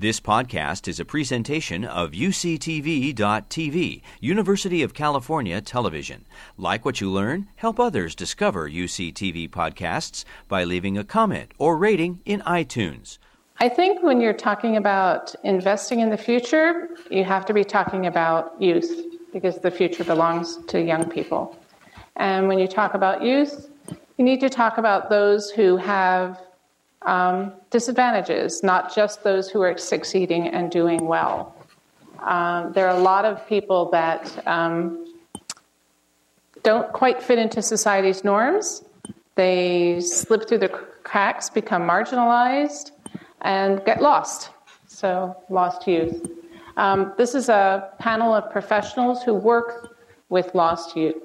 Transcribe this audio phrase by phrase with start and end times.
[0.00, 6.24] This podcast is a presentation of UCTV.tv, University of California Television.
[6.56, 12.20] Like what you learn, help others discover UCTV podcasts by leaving a comment or rating
[12.24, 13.18] in iTunes.
[13.58, 18.06] I think when you're talking about investing in the future, you have to be talking
[18.06, 21.58] about youth because the future belongs to young people.
[22.14, 23.68] And when you talk about youth,
[24.16, 26.40] you need to talk about those who have
[27.02, 31.54] um, disadvantages, not just those who are succeeding and doing well.
[32.20, 35.14] Um, there are a lot of people that um,
[36.62, 38.82] don't quite fit into society's norms.
[39.36, 42.90] They slip through the cracks, become marginalized,
[43.42, 44.50] and get lost.
[44.86, 46.28] So, lost youth.
[46.76, 49.96] Um, this is a panel of professionals who work
[50.28, 51.22] with lost youth,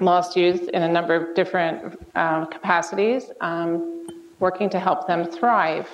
[0.00, 3.30] lost youth in a number of different uh, capacities.
[4.40, 5.88] Working to help them thrive.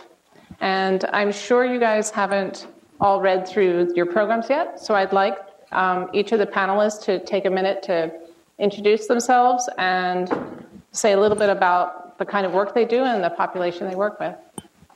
[0.60, 2.66] And I'm sure you guys haven't
[3.00, 5.38] all read through your programs yet, so I'd like
[5.72, 8.12] um, each of the panelists to take a minute to
[8.58, 10.30] introduce themselves and
[10.92, 13.96] say a little bit about the kind of work they do and the population they
[13.96, 14.36] work with.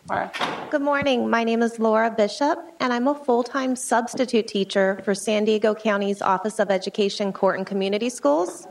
[0.09, 0.31] Laura.
[0.71, 1.29] Good morning.
[1.29, 5.75] My name is Laura Bishop, and I'm a full time substitute teacher for San Diego
[5.75, 8.67] County's Office of Education, Court, and Community Schools.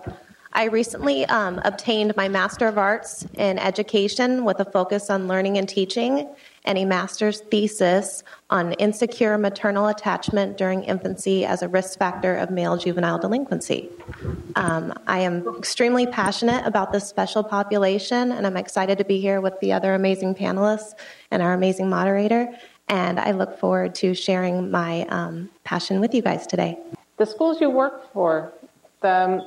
[0.58, 5.60] I recently um, obtained my Master of Arts in Education with a focus on learning
[5.60, 6.28] and teaching,
[6.66, 12.50] and a master's thesis on insecure maternal attachment during infancy as a risk factor of
[12.50, 13.88] male juvenile delinquency.
[14.56, 19.42] Um, I am extremely passionate about this special population, and I'm excited to be here
[19.42, 20.94] with the other amazing panelists
[21.30, 22.50] and our amazing moderator.
[22.88, 26.80] And I look forward to sharing my um, passion with you guys today.
[27.18, 28.52] The schools you work for,
[29.02, 29.46] the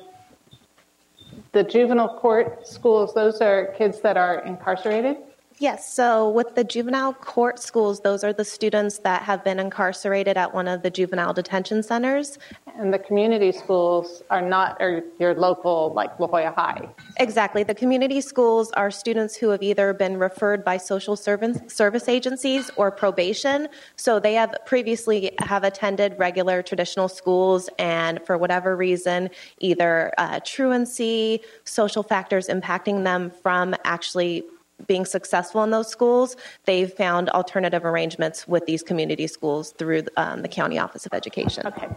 [1.53, 5.17] the juvenile court schools, those are kids that are incarcerated?
[5.61, 10.39] Yes, so with the juvenile court schools, those are the students that have been incarcerated
[10.39, 12.39] at one of the juvenile detention centers.
[12.79, 16.89] And the community schools are not are your local, like La Jolla High.
[17.19, 17.63] Exactly.
[17.63, 22.91] The community schools are students who have either been referred by social service agencies or
[22.91, 23.69] probation.
[23.97, 30.41] So they have previously have attended regular traditional schools, and for whatever reason, either uh,
[30.43, 34.45] truancy, social factors impacting them from actually
[34.87, 40.43] being successful in those schools, they've found alternative arrangements with these community schools through um,
[40.43, 41.67] the County Office of Education.
[41.67, 41.89] Okay.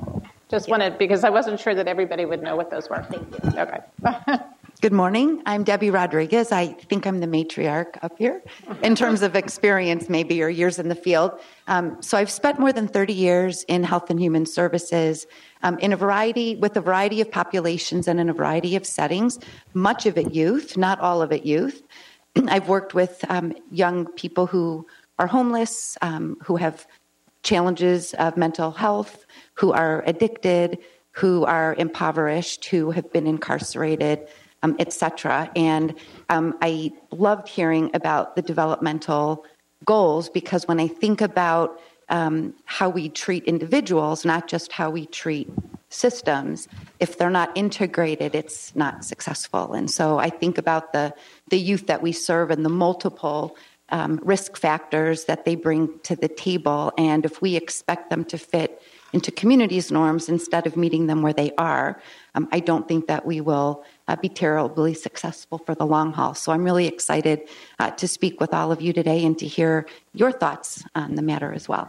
[0.50, 0.72] Just yeah.
[0.72, 3.04] wanted, because I wasn't sure that everybody would know what those were.
[3.10, 3.60] Thank you.
[3.60, 4.40] Okay.
[4.84, 5.42] Good morning.
[5.46, 6.52] I'm Debbie Rodriguez.
[6.52, 8.42] I think I'm the matriarch up here
[8.82, 11.40] in terms of experience, maybe, or years in the field.
[11.68, 15.26] Um, so I've spent more than 30 years in health and human services
[15.62, 19.40] um, in a variety, with a variety of populations and in a variety of settings,
[19.74, 21.82] much of it youth, not all of it youth.
[22.48, 24.88] I've worked with um, young people who
[25.20, 26.88] are homeless, um, who have
[27.44, 30.80] challenges of mental health, who are addicted,
[31.12, 34.28] who are impoverished, who have been incarcerated,
[34.64, 35.52] um, etc.
[35.56, 35.94] And
[36.30, 39.46] um, I loved hearing about the developmental
[39.86, 41.80] goals because when I think about
[42.10, 45.50] um, how we treat individuals, not just how we treat
[45.94, 46.68] systems,
[47.00, 49.74] if they're not integrated, it's not successful.
[49.74, 51.14] And so I think about the,
[51.50, 53.56] the youth that we serve and the multiple
[53.90, 56.92] um, risk factors that they bring to the table.
[56.98, 58.82] And if we expect them to fit
[59.14, 62.02] into communities' norms instead of meeting them where they are,
[62.34, 66.34] um, I don't think that we will uh, be terribly successful for the long haul.
[66.34, 69.86] So I'm really excited uh, to speak with all of you today and to hear
[70.14, 71.88] your thoughts on the matter as well.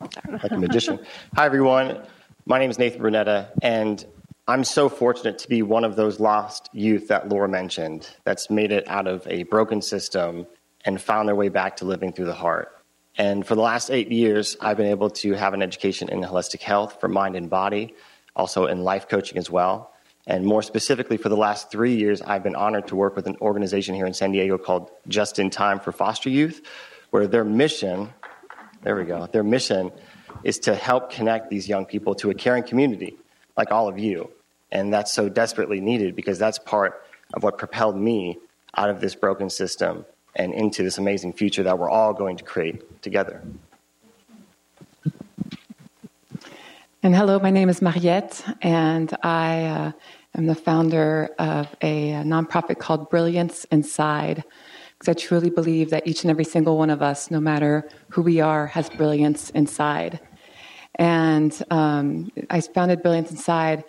[0.00, 0.98] Like a magician.
[1.34, 2.00] Hi, everyone.
[2.46, 4.04] My name is Nathan Brunetta, and
[4.48, 8.72] I'm so fortunate to be one of those lost youth that Laura mentioned that's made
[8.72, 10.46] it out of a broken system
[10.84, 12.72] and found their way back to living through the heart.
[13.16, 16.62] And for the last eight years, I've been able to have an education in holistic
[16.62, 17.94] health for mind and body,
[18.34, 19.92] also in life coaching as well.
[20.26, 23.36] And more specifically, for the last three years, I've been honored to work with an
[23.42, 26.62] organization here in San Diego called Just in Time for Foster Youth,
[27.10, 28.14] where their mission,
[28.82, 29.92] there we go, their mission
[30.44, 33.16] is to help connect these young people to a caring community
[33.56, 34.30] like all of you.
[34.72, 37.02] And that's so desperately needed because that's part
[37.34, 38.38] of what propelled me
[38.76, 40.04] out of this broken system
[40.36, 43.42] and into this amazing future that we're all going to create together.
[47.02, 49.92] And hello, my name is Mariette, and I uh,
[50.36, 54.44] am the founder of a nonprofit called Brilliance Inside.
[55.00, 58.20] Because I truly believe that each and every single one of us, no matter who
[58.20, 60.20] we are, has brilliance inside.
[60.96, 63.84] And um, I founded Brilliance Inside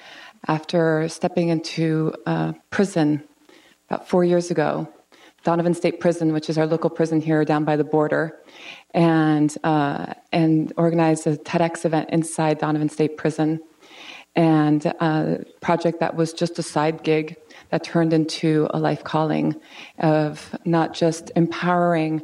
[0.48, 3.24] after stepping into uh, prison
[3.90, 4.88] about four years ago
[5.44, 8.40] Donovan State Prison, which is our local prison here down by the border.
[8.94, 13.60] and uh, and organized a TEDx event inside Donovan State Prison,
[14.36, 17.38] and a uh, project that was just a side gig
[17.72, 19.56] that turned into a life calling
[20.00, 22.22] of not just empowering.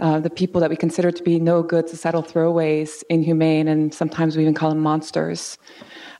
[0.00, 4.36] Uh, the people that we consider to be no good societal throwaways, inhumane, and sometimes
[4.36, 5.58] we even call them monsters,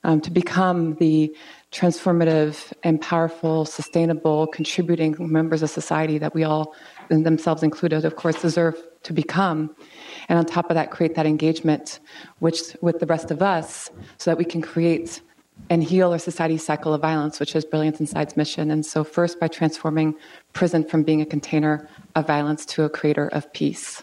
[0.03, 1.33] um, to become the
[1.71, 6.75] transformative and powerful, sustainable, contributing members of society that we all,
[7.09, 9.75] themselves included, of course, deserve to become.
[10.29, 12.01] And on top of that, create that engagement
[12.39, 15.21] which, with the rest of us so that we can create
[15.71, 18.71] and heal our society's cycle of violence, which is Brilliance Inside's mission.
[18.71, 20.15] And so, first, by transforming
[20.53, 24.03] prison from being a container of violence to a creator of peace.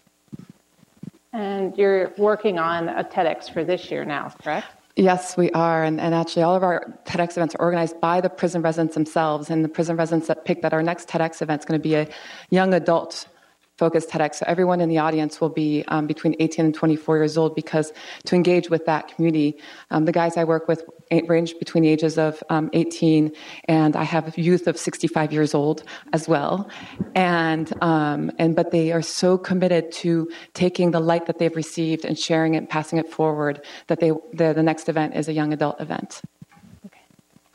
[1.33, 4.67] And you're working on a TEDx for this year now, correct?
[4.95, 5.83] Yes, we are.
[5.83, 9.49] And, and, actually, all of our TEDx events are organized by the prison residents themselves.
[9.49, 11.95] And the prison residents that picked that our next TEDx event is going to be
[11.95, 12.07] a
[12.51, 13.27] young adult
[13.77, 14.35] focused TEDx.
[14.35, 17.91] So everyone in the audience will be um, between 18 and 24 years old because
[18.25, 19.59] to engage with that community,
[19.91, 20.83] um, the guys I work with
[21.27, 23.31] range between the ages of um, 18
[23.65, 25.83] and I have youth of 65 years old
[26.13, 26.69] as well.
[27.13, 32.05] And, um, and, but they are so committed to taking the light that they've received
[32.05, 35.33] and sharing it and passing it forward that they, the, the next event is a
[35.33, 36.21] young adult event.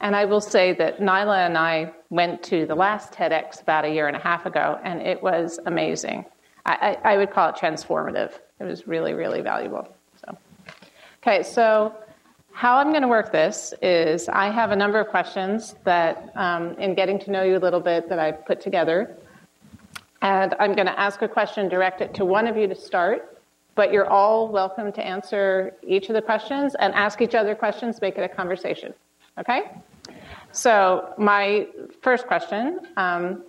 [0.00, 3.88] And I will say that Nyla and I went to the last TEDx about a
[3.88, 6.24] year and a half ago, and it was amazing.
[6.64, 8.32] I, I, I would call it transformative.
[8.60, 9.86] It was really, really valuable.
[10.24, 10.36] So,
[11.22, 11.94] okay, so
[12.52, 16.74] how I'm going to work this is I have a number of questions that, um,
[16.78, 19.16] in getting to know you a little bit, that I put together.
[20.22, 23.38] And I'm going to ask a question, direct it to one of you to start,
[23.74, 28.00] but you're all welcome to answer each of the questions and ask each other questions,
[28.00, 28.92] make it a conversation.
[29.38, 29.70] Okay?
[30.52, 31.68] So, my
[32.02, 33.44] first question, um,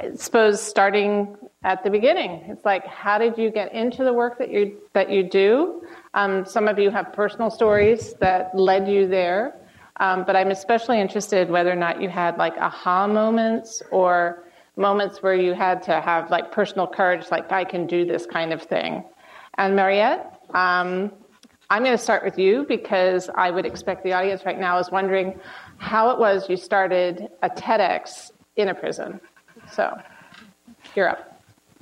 [0.00, 4.38] I suppose starting at the beginning, it's like, how did you get into the work
[4.38, 5.82] that you that you do?
[6.14, 9.56] Um, some of you have personal stories that led you there,
[9.96, 14.44] um, but I'm especially interested whether or not you had like aha moments or
[14.76, 18.52] moments where you had to have like personal courage, like I can do this kind
[18.52, 19.02] of thing.
[19.58, 21.10] And Mariette, um,
[21.70, 24.90] I'm going to start with you because I would expect the audience right now is
[24.90, 25.38] wondering
[25.78, 29.20] how it was you started a TEDx in a prison.
[29.72, 29.98] So,
[30.94, 31.40] you're up.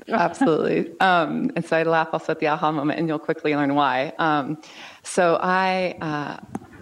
[0.08, 0.98] Absolutely.
[1.00, 4.12] Um, and so I laugh also at the aha moment, and you'll quickly learn why.
[4.18, 4.58] Um,
[5.02, 5.96] so I.
[6.00, 6.36] Uh,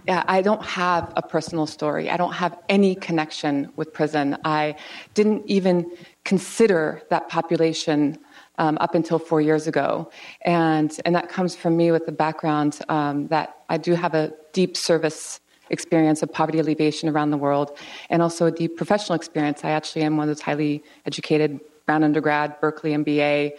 [0.07, 2.11] yeah, I don't have a personal story.
[2.11, 4.37] I don't have any connection with prison.
[4.45, 4.77] I
[5.15, 5.91] didn't even
[6.25, 8.19] consider that population
[8.59, 10.11] um, up until four years ago.
[10.43, 14.33] And, and that comes from me with the background um, that I do have a
[14.53, 15.41] deep service
[15.75, 17.77] experience of poverty alleviation around the world
[18.09, 19.63] and also deep professional experience.
[19.63, 23.53] I actually am one of those highly educated Brown undergrad, Berkeley MBA,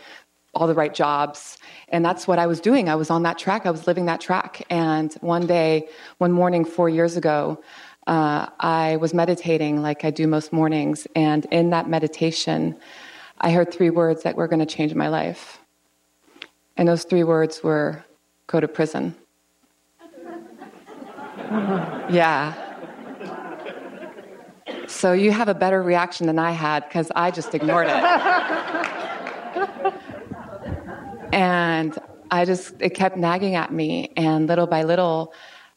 [0.56, 1.57] all the right jobs.
[1.89, 2.89] And that's what I was doing.
[2.89, 3.65] I was on that track.
[3.65, 4.65] I was living that track.
[4.69, 7.62] And one day, one morning four years ago,
[8.07, 11.07] uh, I was meditating like I do most mornings.
[11.15, 12.77] And in that meditation,
[13.41, 15.59] I heard three words that were going to change my life.
[16.77, 18.03] And those three words were
[18.47, 19.15] go to prison.
[22.09, 22.53] Yeah.
[24.88, 27.95] So you have a better reaction than I had because I just ignored it.
[31.33, 31.97] and
[32.31, 34.12] I just, it kept nagging at me.
[34.15, 35.33] And little by little,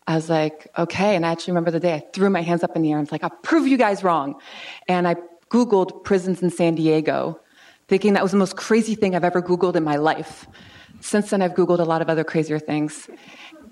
[0.06, 1.16] I was like, okay.
[1.16, 3.06] And I actually remember the day I threw my hands up in the air and
[3.06, 4.40] was like, I'll prove you guys wrong.
[4.88, 5.16] And I
[5.50, 7.40] Googled prisons in San Diego,
[7.88, 10.46] thinking that was the most crazy thing I've ever Googled in my life.
[11.00, 13.08] Since then, I've Googled a lot of other crazier things.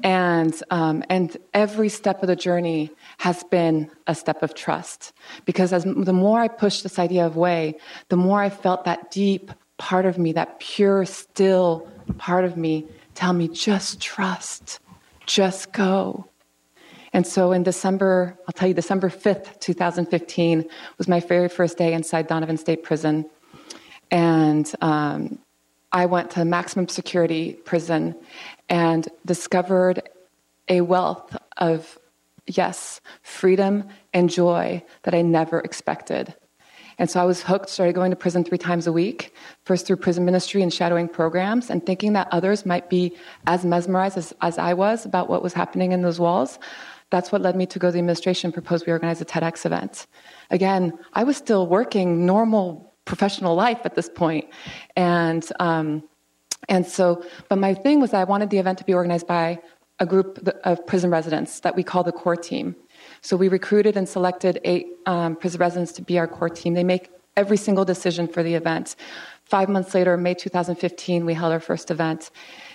[0.03, 5.12] And, um, and every step of the journey has been a step of trust.
[5.45, 7.76] Because as, the more I pushed this idea of way,
[8.09, 11.88] the more I felt that deep part of me, that pure, still
[12.19, 14.81] part of me, tell me, just trust,
[15.26, 16.26] just go.
[17.12, 20.67] And so in December, I'll tell you, December 5th, 2015,
[20.99, 23.25] was my very first day inside Donovan State Prison.
[24.11, 25.38] And um,
[25.93, 28.15] I went to maximum security prison
[28.69, 30.03] and discovered
[30.69, 31.99] a wealth of,
[32.47, 36.35] yes, freedom and joy that I never expected.
[36.99, 39.97] And so I was hooked, started going to prison three times a week, first through
[39.97, 43.15] prison ministry and shadowing programs, and thinking that others might be
[43.47, 46.59] as mesmerized as, as I was about what was happening in those walls.
[47.11, 50.07] That's what led me to go to the administration, propose we organize a TEDx event.
[50.51, 54.47] Again, I was still working normal professional life at this point,
[54.97, 56.03] and um,
[56.69, 59.61] and so, but my thing was I wanted the event to be organized by
[59.99, 62.77] a group of prison residents that we call the core team.
[63.23, 66.75] So we recruited and selected eight um, prison residents to be our core team.
[66.75, 68.97] They make every single decision for the event
[69.47, 72.33] Five months later, May 2015, we held our first event.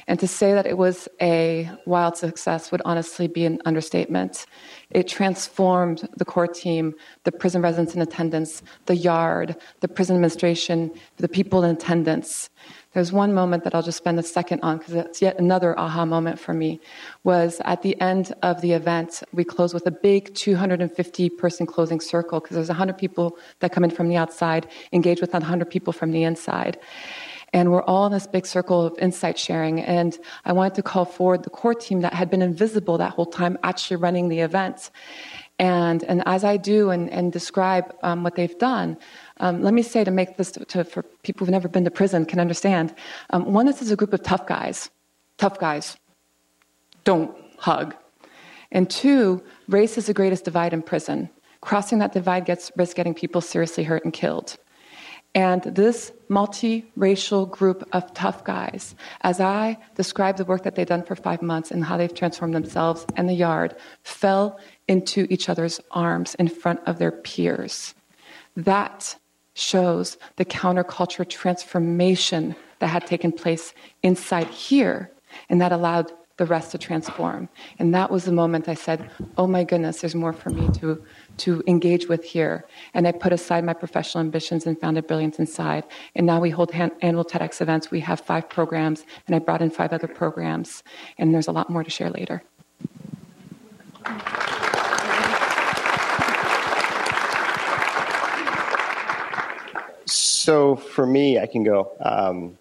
[0.07, 4.45] And to say that it was a wild success would honestly be an understatement.
[4.89, 6.93] It transformed the core team,
[7.25, 12.49] the prison residents in attendance, the yard, the prison administration, the people in attendance.
[12.93, 16.03] There's one moment that I'll just spend a second on because it's yet another aha
[16.03, 16.81] moment for me.
[17.23, 22.01] Was at the end of the event, we closed with a big 250 person closing
[22.01, 25.93] circle because there's 100 people that come in from the outside, engage with 100 people
[25.93, 26.77] from the inside.
[27.53, 29.81] And we're all in this big circle of insight sharing.
[29.81, 33.25] And I wanted to call forward the core team that had been invisible that whole
[33.25, 34.89] time, actually running the event.
[35.59, 38.97] And, and as I do and, and describe um, what they've done,
[39.41, 41.91] um, let me say to make this to, to, for people who've never been to
[41.91, 42.93] prison can understand.
[43.31, 44.89] Um, one, this is a group of tough guys.
[45.37, 45.97] Tough guys.
[47.03, 47.95] Don't hug.
[48.71, 51.29] And two, race is the greatest divide in prison.
[51.59, 54.57] Crossing that divide gets risk getting people seriously hurt and killed.
[55.33, 61.03] And this multiracial group of tough guys, as I describe the work that they've done
[61.03, 65.79] for five months and how they've transformed themselves and the yard, fell into each other's
[65.91, 67.95] arms in front of their peers.
[68.57, 69.15] That
[69.53, 75.11] shows the counterculture transformation that had taken place inside here,
[75.49, 77.47] and that allowed the rest to transform.
[77.77, 81.03] And that was the moment I said, Oh my goodness, there's more for me to,
[81.37, 82.65] to engage with here.
[82.95, 85.83] And I put aside my professional ambitions and founded Brilliance Inside.
[86.15, 87.91] And now we hold annual TEDx events.
[87.91, 90.81] We have five programs, and I brought in five other programs.
[91.19, 92.41] And there's a lot more to share later.
[100.41, 101.91] So for me, I can go.
[101.99, 102.57] Um,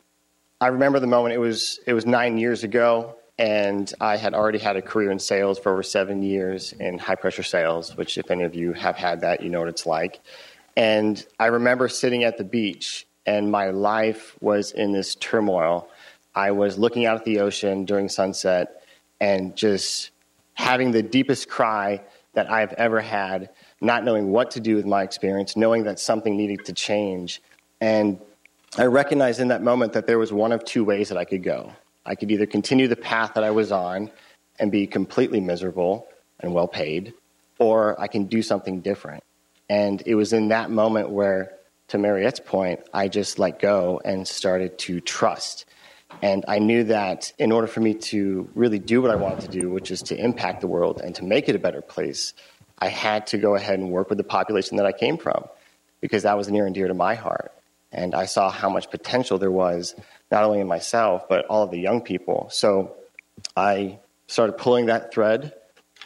[0.60, 1.34] I remember the moment.
[1.34, 5.18] It was it was nine years ago, and I had already had a career in
[5.18, 7.96] sales for over seven years in high pressure sales.
[7.96, 10.20] Which, if any of you have had that, you know what it's like.
[10.76, 15.88] And I remember sitting at the beach, and my life was in this turmoil.
[16.34, 18.84] I was looking out at the ocean during sunset,
[19.22, 20.10] and just
[20.52, 22.02] having the deepest cry
[22.34, 23.48] that I've ever had,
[23.80, 27.40] not knowing what to do with my experience, knowing that something needed to change.
[27.80, 28.20] And
[28.76, 31.42] I recognized in that moment that there was one of two ways that I could
[31.42, 31.72] go.
[32.04, 34.10] I could either continue the path that I was on
[34.58, 36.06] and be completely miserable
[36.38, 37.14] and well paid,
[37.58, 39.22] or I can do something different.
[39.68, 41.52] And it was in that moment where,
[41.88, 45.64] to Mariette's point, I just let go and started to trust.
[46.22, 49.60] And I knew that in order for me to really do what I wanted to
[49.60, 52.34] do, which is to impact the world and to make it a better place,
[52.78, 55.44] I had to go ahead and work with the population that I came from
[56.00, 57.52] because that was near and dear to my heart.
[57.92, 59.94] And I saw how much potential there was,
[60.30, 62.48] not only in myself, but all of the young people.
[62.52, 62.96] So
[63.56, 65.54] I started pulling that thread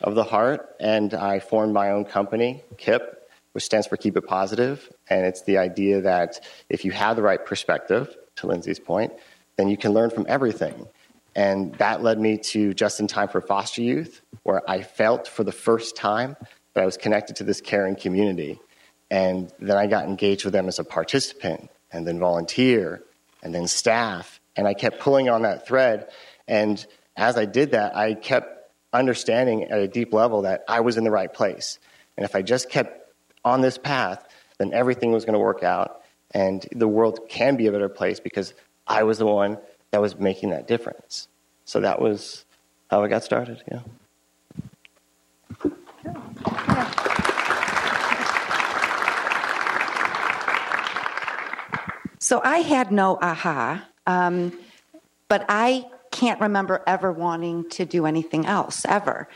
[0.00, 4.26] of the heart, and I formed my own company, KIP, which stands for Keep It
[4.26, 4.90] Positive.
[5.08, 9.12] And it's the idea that if you have the right perspective, to Lindsay's point,
[9.56, 10.88] then you can learn from everything.
[11.36, 15.44] And that led me to Just in Time for Foster Youth, where I felt for
[15.44, 16.36] the first time
[16.74, 18.60] that I was connected to this caring community.
[19.10, 23.02] And then I got engaged with them as a participant and then volunteer
[23.42, 24.40] and then staff.
[24.56, 26.08] And I kept pulling on that thread.
[26.46, 26.84] And
[27.16, 31.04] as I did that, I kept understanding at a deep level that I was in
[31.04, 31.78] the right place.
[32.16, 33.12] And if I just kept
[33.44, 34.26] on this path,
[34.58, 36.02] then everything was going to work out.
[36.32, 38.54] And the world can be a better place because
[38.86, 39.58] I was the one
[39.92, 41.28] that was making that difference.
[41.64, 42.44] So that was
[42.90, 43.62] how I got started.
[43.70, 43.80] Yeah.
[52.25, 54.59] So I had no aha, um,
[55.28, 59.28] but I can't remember ever wanting to do anything else, ever.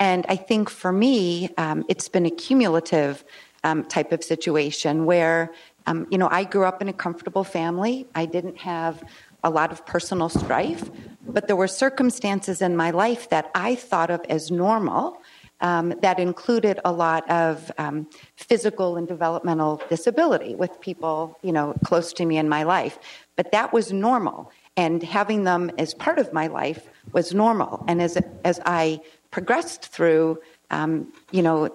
[0.00, 3.22] And I think for me, um, it's been a cumulative
[3.62, 5.52] um, type of situation where,
[5.86, 8.08] um, you know, I grew up in a comfortable family.
[8.16, 9.04] I didn't have
[9.44, 10.90] a lot of personal strife,
[11.24, 15.21] but there were circumstances in my life that I thought of as normal
[15.62, 21.74] um, that included a lot of um, physical and developmental disability with people, you know,
[21.84, 22.98] close to me in my life.
[23.36, 27.84] But that was normal, and having them as part of my life was normal.
[27.88, 29.00] And as as I
[29.30, 30.38] progressed through,
[30.70, 31.70] um, you know,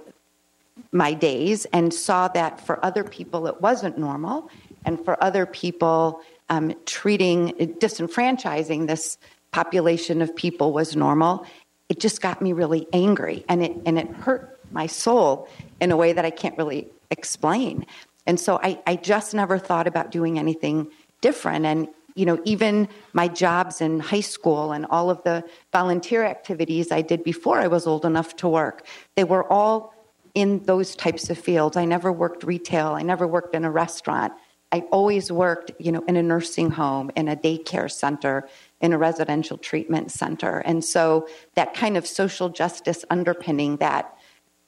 [0.91, 4.49] my days and saw that for other people it wasn't normal,
[4.85, 9.17] and for other people um, treating disenfranchising this
[9.51, 11.45] population of people was normal
[11.89, 15.47] it just got me really angry and it and it hurt my soul
[15.79, 17.85] in a way that I can't really explain.
[18.25, 20.89] And so I, I just never thought about doing anything
[21.21, 21.65] different.
[21.65, 26.91] And you know, even my jobs in high school and all of the volunteer activities
[26.91, 29.93] I did before I was old enough to work, they were all
[30.33, 31.77] in those types of fields.
[31.77, 34.33] I never worked retail, I never worked in a restaurant.
[34.71, 38.49] I always worked, you know, in a nursing home, in a daycare center,
[38.81, 40.59] in a residential treatment center.
[40.59, 44.15] And so that kind of social justice underpinning that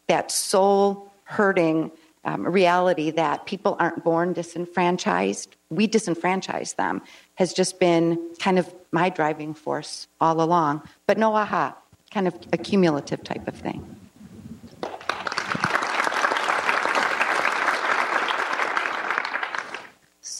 [0.08, 1.92] that soul hurting
[2.26, 7.02] um, reality that people aren't born disenfranchised, we disenfranchise them,
[7.36, 10.82] has just been kind of my driving force all along.
[11.08, 11.78] But no aha,
[12.12, 13.99] kind of a cumulative type of thing.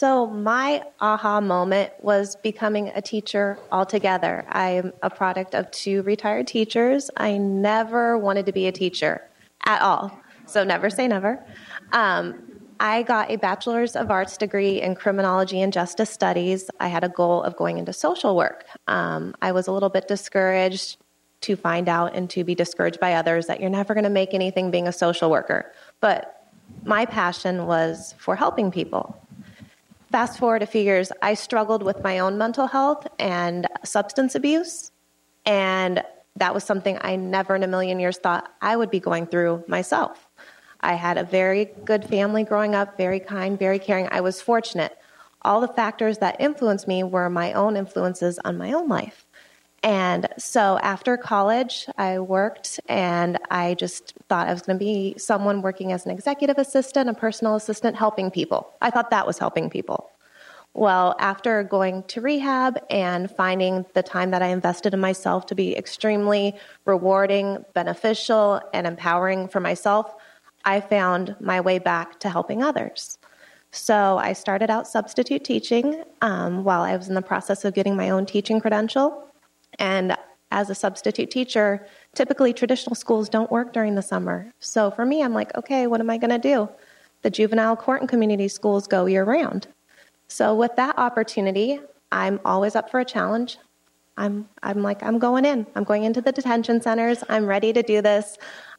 [0.00, 4.46] So, my aha moment was becoming a teacher altogether.
[4.48, 7.10] I'm a product of two retired teachers.
[7.18, 9.20] I never wanted to be a teacher
[9.66, 10.18] at all.
[10.46, 11.44] So, never say never.
[11.92, 12.42] Um,
[12.80, 16.70] I got a bachelor's of arts degree in criminology and justice studies.
[16.80, 18.64] I had a goal of going into social work.
[18.88, 20.96] Um, I was a little bit discouraged
[21.42, 24.32] to find out and to be discouraged by others that you're never going to make
[24.32, 25.70] anything being a social worker.
[26.00, 26.48] But
[26.84, 29.20] my passion was for helping people.
[30.10, 34.90] Fast forward a few years, I struggled with my own mental health and substance abuse.
[35.46, 36.02] And
[36.34, 39.64] that was something I never in a million years thought I would be going through
[39.68, 40.28] myself.
[40.80, 44.08] I had a very good family growing up, very kind, very caring.
[44.10, 44.96] I was fortunate.
[45.42, 49.26] All the factors that influenced me were my own influences on my own life.
[49.82, 55.14] And so after college, I worked and I just thought I was going to be
[55.16, 58.74] someone working as an executive assistant, a personal assistant, helping people.
[58.82, 60.10] I thought that was helping people.
[60.74, 65.54] Well, after going to rehab and finding the time that I invested in myself to
[65.54, 70.14] be extremely rewarding, beneficial, and empowering for myself,
[70.64, 73.18] I found my way back to helping others.
[73.72, 77.96] So I started out substitute teaching um, while I was in the process of getting
[77.96, 79.29] my own teaching credential.
[79.80, 80.16] And
[80.52, 84.52] as a substitute teacher, typically traditional schools don't work during the summer.
[84.60, 86.68] So for me, I'm like, okay, what am I going to do?
[87.22, 89.66] The juvenile court and community schools go year round.
[90.28, 91.80] So with that opportunity,
[92.12, 93.58] I'm always up for a challenge.
[94.16, 95.66] I'm, I'm like, I'm going in.
[95.74, 97.24] I'm going into the detention centers.
[97.28, 98.36] I'm ready to do this.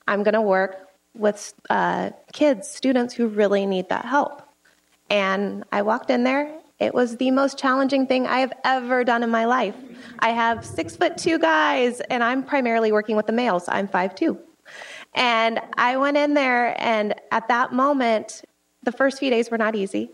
[0.08, 4.42] I'm going to work with uh, kids, students who really need that help.
[5.10, 9.22] And I walked in there it was the most challenging thing I have ever done
[9.22, 9.76] in my life.
[10.20, 13.66] I have six foot two guys, and I'm primarily working with the males.
[13.68, 14.40] I'm five two.
[15.14, 18.44] And I went in there, and at that moment,
[18.84, 20.10] the first few days were not easy.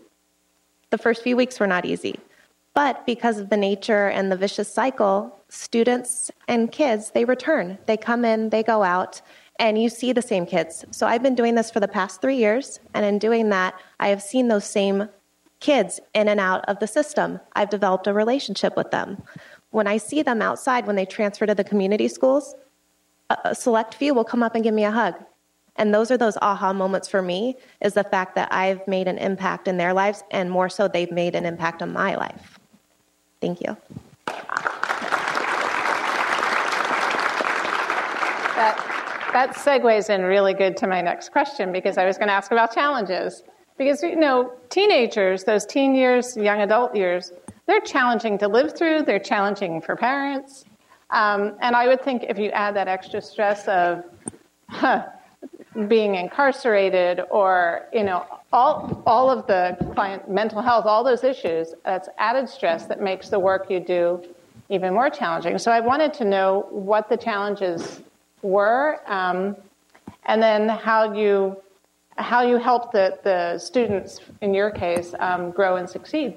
[0.90, 2.18] The first few weeks were not easy.
[2.74, 7.78] But because of the nature and the vicious cycle, students and kids, they return.
[7.86, 9.20] They come in, they go out,
[9.58, 10.84] and you see the same kids.
[10.90, 14.08] So I've been doing this for the past three years, and in doing that, I
[14.08, 15.08] have seen those same
[15.60, 17.40] kids in and out of the system.
[17.54, 19.22] I've developed a relationship with them.
[19.70, 22.54] When I see them outside, when they transfer to the community schools,
[23.30, 25.14] a select few will come up and give me a hug.
[25.76, 29.18] And those are those aha moments for me is the fact that I've made an
[29.18, 32.58] impact in their lives, and more so, they've made an impact on my life.
[33.40, 33.76] Thank you.
[38.56, 42.34] That, that segues in really good to my next question because I was going to
[42.34, 43.44] ask about challenges.
[43.76, 47.30] Because, you know, teenagers, those teen years, young adult years,
[47.68, 50.64] they're challenging to live through, they're challenging for parents.
[51.10, 54.04] Um, and I would think if you add that extra stress of
[54.68, 55.06] huh,
[55.86, 61.74] being incarcerated or, you know, all, all of the client mental health, all those issues,
[61.84, 64.24] that's added stress that makes the work you do
[64.70, 65.58] even more challenging.
[65.58, 68.00] So I wanted to know what the challenges
[68.40, 69.56] were um,
[70.24, 71.56] and then how you
[72.16, 76.34] how you help the, the students, in your case, um, grow and succeed.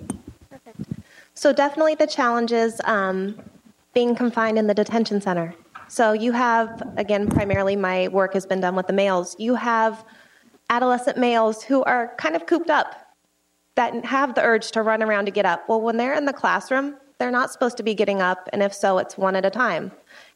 [1.41, 3.35] So, definitely the challenges um,
[3.95, 5.55] being confined in the detention center.
[5.87, 9.35] So, you have, again, primarily my work has been done with the males.
[9.39, 10.05] You have
[10.69, 12.93] adolescent males who are kind of cooped up
[13.73, 15.67] that have the urge to run around to get up.
[15.67, 18.71] Well, when they're in the classroom, they're not supposed to be getting up, and if
[18.71, 19.91] so, it's one at a time,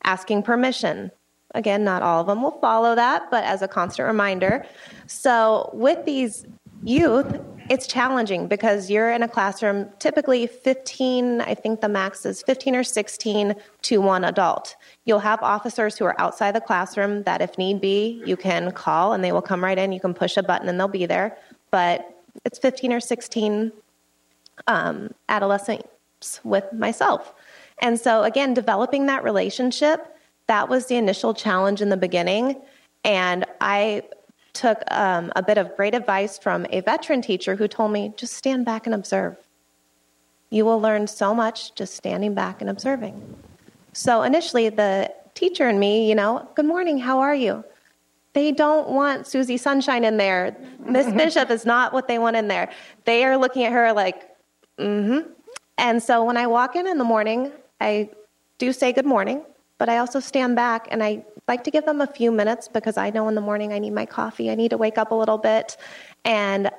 [0.06, 1.12] asking permission,
[1.54, 4.66] Again, not all of them will follow that, but as a constant reminder.
[5.06, 6.48] So, with these
[6.84, 7.40] youth,
[7.70, 12.76] it's challenging because you're in a classroom, typically 15, I think the max is 15
[12.76, 14.76] or 16 to one adult.
[15.06, 19.14] You'll have officers who are outside the classroom that, if need be, you can call
[19.14, 19.92] and they will come right in.
[19.92, 21.38] You can push a button and they'll be there.
[21.72, 23.72] But it's 15 or 16
[24.68, 27.34] um, adolescents with myself.
[27.80, 30.16] And so, again, developing that relationship
[30.48, 32.62] that was the initial challenge in the beginning.
[33.04, 34.04] And I
[34.56, 38.34] took um, a bit of great advice from a veteran teacher who told me just
[38.34, 39.38] stand back and observe.
[40.50, 43.22] You will learn so much just standing back and observing.
[43.94, 47.64] So initially, the teacher and me, you know, good morning, how are you?
[48.34, 50.56] They don't want Susie Sunshine in there.
[50.80, 52.72] Miss Bishop is not what they want in there.
[53.06, 54.24] They are looking at her like,
[54.80, 55.32] mm hmm.
[55.78, 58.10] And so when I walk in in the morning, I
[58.58, 59.44] do say good morning,
[59.78, 62.98] but I also stand back and I like to give them a few minutes because
[62.98, 64.50] I know in the morning I need my coffee.
[64.50, 65.78] I need to wake up a little bit.
[66.24, 66.72] And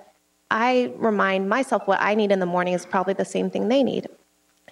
[0.51, 3.83] I remind myself what I need in the morning is probably the same thing they
[3.83, 4.09] need.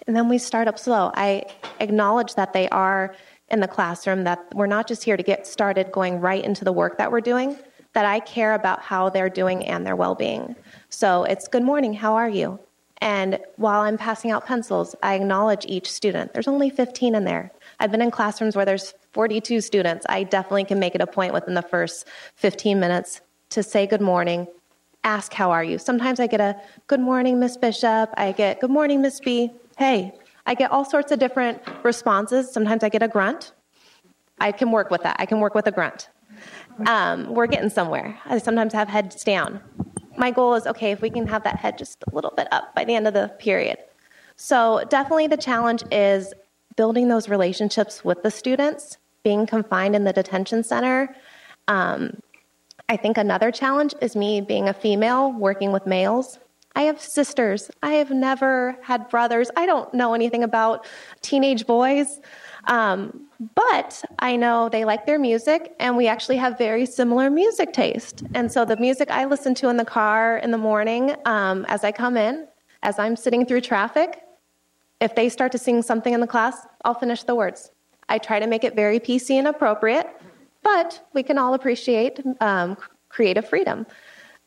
[0.06, 1.10] And then we start up slow.
[1.14, 1.46] I
[1.80, 3.14] acknowledge that they are
[3.50, 6.72] in the classroom, that we're not just here to get started going right into the
[6.72, 7.56] work that we're doing,
[7.92, 10.56] that I care about how they're doing and their well being.
[10.88, 12.58] So it's good morning, how are you?
[12.98, 16.32] And while I'm passing out pencils, I acknowledge each student.
[16.32, 17.52] There's only 15 in there.
[17.80, 20.06] I've been in classrooms where there's 42 students.
[20.08, 22.06] I definitely can make it a point within the first
[22.36, 24.46] 15 minutes to say good morning,
[25.04, 25.78] ask how are you.
[25.78, 28.10] Sometimes I get a good morning, Miss Bishop.
[28.16, 29.50] I get good morning, Miss B.
[29.76, 30.12] Hey,
[30.46, 32.52] I get all sorts of different responses.
[32.52, 33.52] Sometimes I get a grunt.
[34.40, 35.16] I can work with that.
[35.18, 36.08] I can work with a grunt.
[36.86, 38.18] Um, we're getting somewhere.
[38.24, 39.60] I sometimes have heads down
[40.16, 42.74] my goal is okay, if we can have that head just a little bit up
[42.74, 43.78] by the end of the period.
[44.36, 46.32] So, definitely the challenge is
[46.76, 51.14] building those relationships with the students, being confined in the detention center.
[51.68, 52.20] Um,
[52.88, 56.38] I think another challenge is me being a female working with males.
[56.76, 57.70] I have sisters.
[57.82, 59.50] I have never had brothers.
[59.56, 60.86] I don't know anything about
[61.22, 62.20] teenage boys.
[62.66, 67.72] Um, but I know they like their music, and we actually have very similar music
[67.72, 68.24] taste.
[68.34, 71.84] And so the music I listen to in the car in the morning um, as
[71.84, 72.46] I come in,
[72.82, 74.23] as I'm sitting through traffic,
[75.04, 77.70] if they start to sing something in the class, I'll finish the words.
[78.08, 80.06] I try to make it very PC and appropriate,
[80.62, 82.78] but we can all appreciate um,
[83.10, 83.86] creative freedom.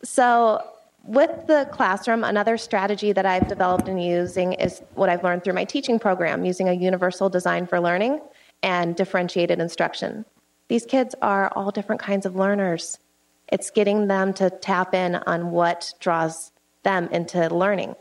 [0.03, 0.67] So,
[1.03, 5.53] with the classroom, another strategy that I've developed and using is what I've learned through
[5.53, 8.19] my teaching program, using a universal design for learning
[8.61, 10.25] and differentiated instruction.
[10.67, 12.99] These kids are all different kinds of learners.
[13.47, 16.51] It's getting them to tap in on what draws
[16.83, 17.95] them into learning.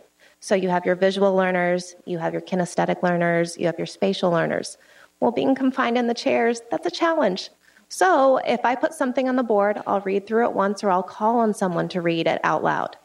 [0.46, 4.30] So you have your visual learners, you have your kinesthetic learners, you have your spatial
[4.30, 4.78] learners.
[5.18, 7.50] Well, being confined in the chairs, that's a challenge.
[7.88, 11.02] So if I put something on the board, I'll read through it once or I'll
[11.02, 12.96] call on someone to read it out loud.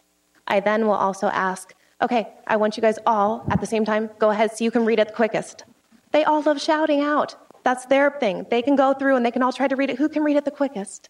[0.45, 4.11] I then will also ask, okay, I want you guys all at the same time,
[4.19, 5.63] go ahead so you can read it the quickest.
[6.11, 7.35] They all love shouting out.
[7.63, 8.45] That's their thing.
[8.51, 9.97] They can go through and they can all try to read it.
[9.97, 11.09] Who can read it the quickest?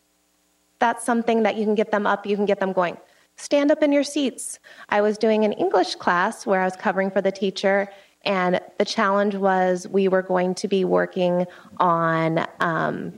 [0.79, 2.95] That's something that you can get them up, you can get them going.
[3.41, 4.59] Stand up in your seats.
[4.89, 7.89] I was doing an English class where I was covering for the teacher,
[8.23, 11.47] and the challenge was we were going to be working
[11.79, 13.17] on um,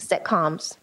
[0.00, 0.76] sitcoms.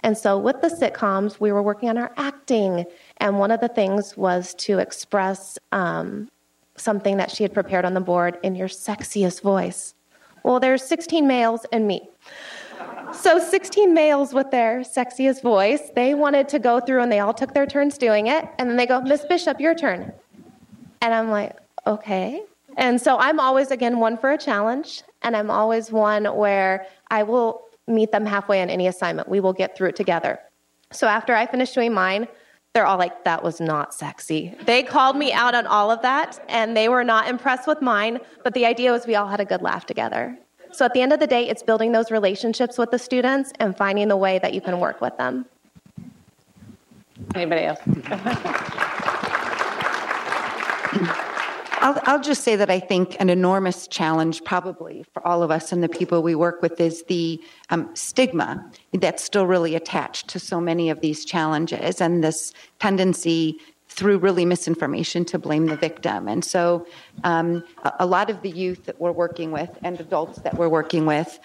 [0.00, 2.84] And so, with the sitcoms, we were working on our acting.
[3.16, 6.28] And one of the things was to express um,
[6.76, 9.94] something that she had prepared on the board in your sexiest voice.
[10.42, 12.06] Well, there's 16 males and me.
[13.14, 17.34] So 16 males with their sexiest voice, they wanted to go through and they all
[17.34, 18.48] took their turns doing it.
[18.58, 20.12] And then they go, Miss Bishop, your turn.
[21.00, 22.42] And I'm like, okay.
[22.76, 25.02] And so I'm always, again, one for a challenge.
[25.22, 29.28] And I'm always one where I will meet them halfway on any assignment.
[29.28, 30.38] We will get through it together.
[30.92, 32.28] So after I finish doing mine,
[32.74, 34.54] they're all like, that was not sexy.
[34.64, 38.20] They called me out on all of that, and they were not impressed with mine,
[38.44, 40.38] but the idea was we all had a good laugh together.
[40.72, 43.76] So at the end of the day, it's building those relationships with the students and
[43.76, 45.46] finding the way that you can work with them.
[47.34, 47.80] Anybody else?
[51.80, 55.70] I'll, I'll, just say that I think an enormous challenge, probably for all of us
[55.70, 60.40] and the people we work with, is the um, stigma that's still really attached to
[60.40, 63.58] so many of these challenges and this tendency
[63.98, 66.28] through really misinformation to blame the victim.
[66.28, 66.86] And so,
[67.24, 67.64] um,
[67.98, 71.40] a, lot of the youth that we're working with and adults that we're working with,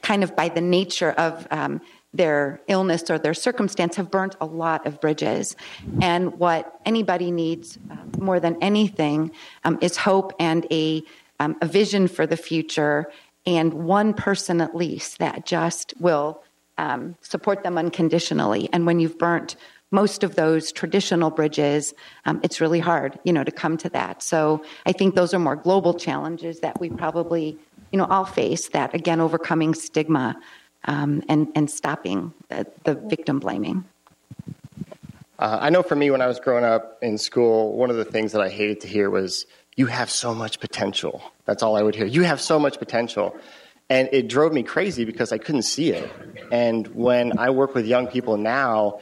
[0.00, 1.82] kind of by the nature of um,
[2.14, 5.56] their illness or their circumstance have burnt a lot of bridges.
[6.00, 9.30] And what anybody needs uh, more than anything
[9.64, 11.02] um, is hope and a,
[11.38, 13.12] um, a vision for the future,
[13.44, 16.42] and one person at least that just will
[16.78, 18.70] um, support them unconditionally.
[18.72, 19.56] And when you've burnt
[19.90, 24.22] most of those traditional bridges, um, it's really hard, you know, to come to that.
[24.22, 27.58] So I think those are more global challenges that we probably,
[27.90, 28.68] you know, all face.
[28.68, 30.40] That again, overcoming stigma
[30.84, 33.84] um, and, and stopping the, the victim blaming.
[35.38, 38.04] Uh, I know for me, when I was growing up in school, one of the
[38.04, 41.22] things that I hated to hear was, You have so much potential.
[41.46, 42.06] That's all I would hear.
[42.06, 43.34] You have so much potential.
[43.88, 46.12] And it drove me crazy because I couldn't see it.
[46.52, 49.00] And when I work with young people now,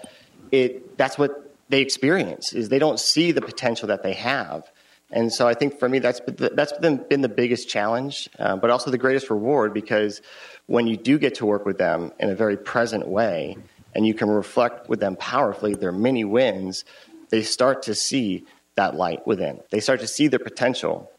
[0.52, 4.70] it, that's what they experience is they don't see the potential that they have.
[5.10, 8.70] And so I think for me, that's, that's been, been the biggest challenge, uh, but
[8.70, 10.20] also the greatest reward because
[10.66, 13.56] when you do get to work with them in a very present way
[13.94, 16.84] and you can reflect with them powerfully their many wins,
[17.30, 19.60] they start to see that light within.
[19.70, 21.10] They start to see their potential.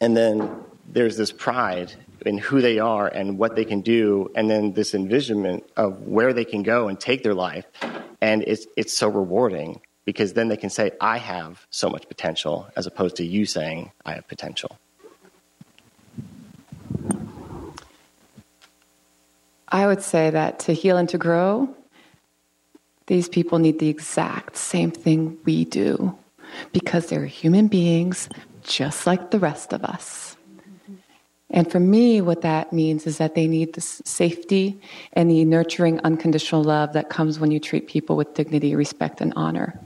[0.00, 0.50] And then
[0.88, 1.92] there's this pride
[2.24, 6.32] in who they are and what they can do, and then this envisionment of where
[6.32, 7.66] they can go and take their life.
[8.22, 12.68] And it's, it's so rewarding because then they can say, I have so much potential,
[12.76, 14.78] as opposed to you saying, I have potential.
[19.66, 21.74] I would say that to heal and to grow,
[23.08, 26.16] these people need the exact same thing we do
[26.72, 28.28] because they're human beings
[28.62, 30.36] just like the rest of us.
[31.52, 34.80] And for me, what that means is that they need the safety
[35.12, 39.32] and the nurturing, unconditional love that comes when you treat people with dignity, respect, and
[39.36, 39.78] honor.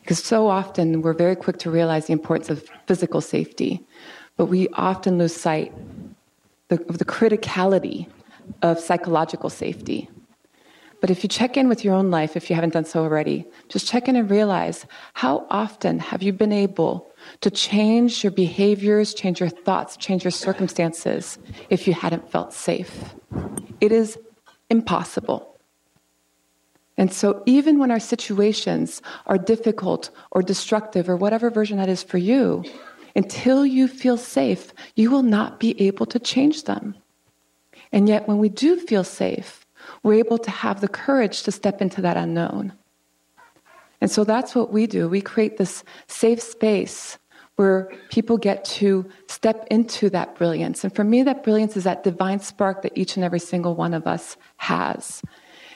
[0.00, 3.80] Because so often we're very quick to realize the importance of physical safety,
[4.36, 5.72] but we often lose sight
[6.70, 8.08] of the criticality
[8.60, 10.10] of psychological safety.
[11.00, 13.46] But if you check in with your own life, if you haven't done so already,
[13.68, 19.14] just check in and realize how often have you been able to change your behaviors,
[19.14, 21.38] change your thoughts, change your circumstances
[21.70, 23.14] if you hadn't felt safe?
[23.80, 24.18] It is
[24.70, 25.54] impossible.
[26.96, 32.02] And so, even when our situations are difficult or destructive or whatever version that is
[32.02, 32.64] for you,
[33.16, 36.94] until you feel safe, you will not be able to change them.
[37.92, 39.66] And yet, when we do feel safe,
[40.02, 42.72] we're able to have the courage to step into that unknown.
[44.04, 45.08] And so that's what we do.
[45.08, 47.16] We create this safe space
[47.56, 50.84] where people get to step into that brilliance.
[50.84, 53.94] And for me, that brilliance is that divine spark that each and every single one
[53.94, 55.22] of us has.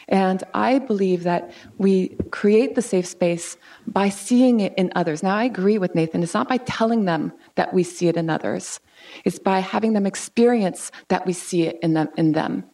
[0.08, 5.22] And I believe that we create the safe space by seeing it in others.
[5.22, 6.22] Now, I agree with Nathan.
[6.22, 8.78] It's not by telling them that we see it in others,
[9.24, 12.10] it's by having them experience that we see it in them.
[12.18, 12.64] In them.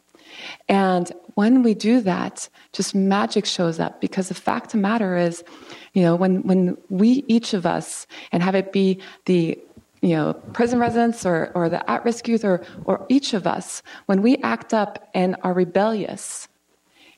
[0.68, 5.16] And when we do that, just magic shows up because the fact of the matter
[5.16, 5.44] is,
[5.92, 9.58] you know, when, when we, each of us, and have it be the
[10.00, 13.82] you know, prison residents or, or the at risk youth or, or each of us,
[14.04, 16.46] when we act up and are rebellious,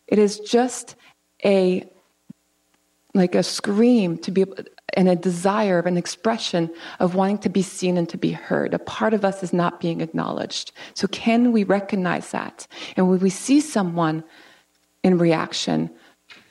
[0.07, 0.95] it is just
[1.45, 1.85] a
[3.13, 4.45] like a scream to be
[4.95, 6.71] and a desire of an expression
[7.01, 8.73] of wanting to be seen and to be heard.
[8.73, 10.73] A part of us is not being acknowledged.
[10.95, 12.67] So can we recognize that?
[12.97, 14.23] And when we see someone
[15.03, 15.91] in reaction,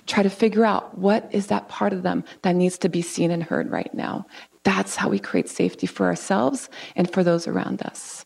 [0.06, 3.32] try to figure out what is that part of them that needs to be seen
[3.32, 4.26] and heard right now.
[4.64, 8.26] That's how we create safety for ourselves and for those around us.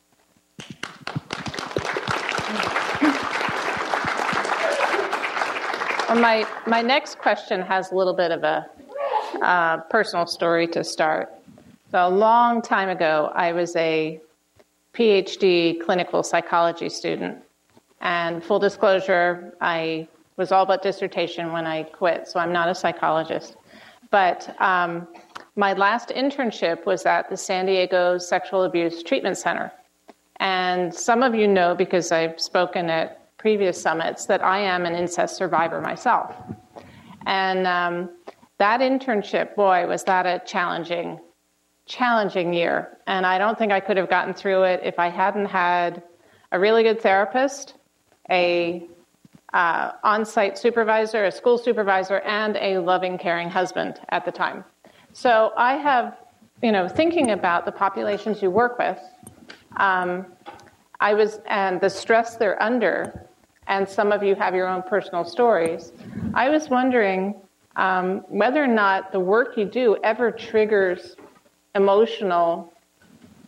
[6.10, 8.66] My, my next question has a little bit of a
[9.42, 11.34] uh, personal story to start.
[11.92, 14.22] So, a long time ago, I was a
[14.94, 17.38] PhD clinical psychology student.
[18.02, 22.76] And full disclosure, I was all but dissertation when I quit, so I'm not a
[22.76, 23.58] psychologist.
[24.12, 25.08] But um,
[25.56, 29.72] my last internship was at the San Diego Sexual Abuse Treatment Center.
[30.38, 34.96] And some of you know because I've spoken at previous summits that I am an
[34.96, 36.34] incest survivor myself.
[37.26, 38.10] And um,
[38.60, 41.20] that internship, boy, was that a challenging,
[41.86, 43.00] challenging year.
[43.08, 46.04] And I don't think I could have gotten through it if I hadn't had
[46.52, 47.76] a really good therapist,
[48.30, 48.88] a
[49.54, 54.64] uh, on-site supervisor, a school supervisor, and a loving, caring husband at the time.
[55.14, 56.18] So I have,
[56.62, 59.00] you know, thinking about the populations you work with,
[59.78, 60.26] um,
[61.00, 63.26] I was, and the stress they're under,
[63.68, 65.94] and some of you have your own personal stories.
[66.34, 67.42] I was wondering
[67.80, 71.16] um, whether or not the work you do ever triggers
[71.76, 72.74] emotional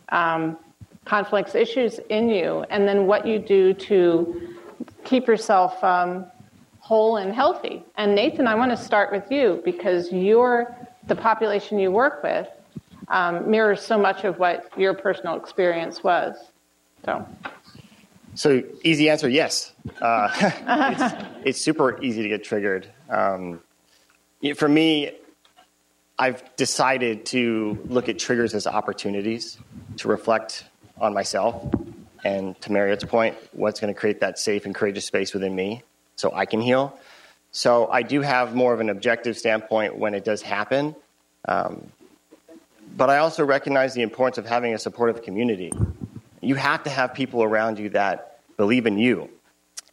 [0.10, 0.58] um,
[1.04, 4.56] conflicts, issues in you, and then what you do to
[5.04, 6.26] keep yourself um,
[6.80, 7.84] whole and healthy.
[7.98, 12.48] And Nathan, I want to start with you because you're the population you work with
[13.10, 16.38] um, mirrors so much of what your personal experience was.
[17.04, 17.28] So.
[18.36, 19.74] So easy answer, yes.
[20.00, 20.30] Uh,
[20.96, 22.88] it's, it's, super easy to get triggered.
[23.10, 23.60] Um,
[24.56, 25.12] for me,
[26.18, 29.58] I've decided to look at triggers as opportunities
[29.98, 30.66] to reflect
[31.00, 31.74] on myself
[32.24, 35.84] and to Mariette's point, what's going to create that safe and courageous space within me
[36.16, 36.98] so I can heal.
[37.52, 40.96] So I do have more of an objective standpoint when it does happen.
[41.48, 41.92] Um,
[42.96, 45.72] but I also recognize the importance of having a supportive community
[46.42, 49.30] you have to have people around you that believe in you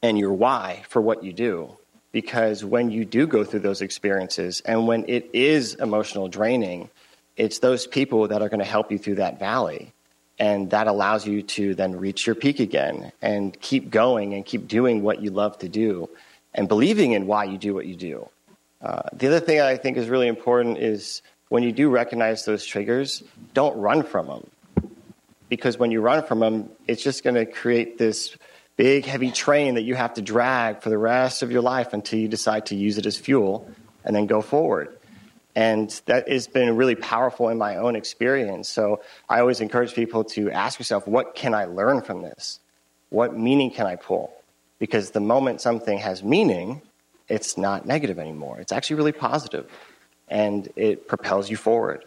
[0.02, 1.76] and your why for what you do.
[2.12, 6.88] Because when you do go through those experiences and when it is emotional draining,
[7.36, 9.92] it's those people that are going to help you through that valley.
[10.38, 14.68] And that allows you to then reach your peak again and keep going and keep
[14.68, 16.08] doing what you love to do.
[16.54, 18.28] and believing in why you do what you do.
[18.82, 22.64] Uh, the other thing I think is really important is when you do recognize those
[22.64, 23.22] triggers,
[23.54, 24.50] don't run from them.
[25.48, 28.36] Because when you run from them, it's just going to create this
[28.78, 32.18] big, heavy train that you have to drag for the rest of your life until
[32.18, 33.68] you decide to use it as fuel
[34.04, 34.96] and then go forward.
[35.56, 38.68] And that has been really powerful in my own experience.
[38.68, 42.60] So I always encourage people to ask yourself, what can I learn from this?
[43.10, 44.32] What meaning can I pull?
[44.78, 46.80] Because the moment something has meaning,
[47.28, 48.60] it's not negative anymore.
[48.60, 49.68] It's actually really positive,
[50.28, 52.04] and it propels you forward.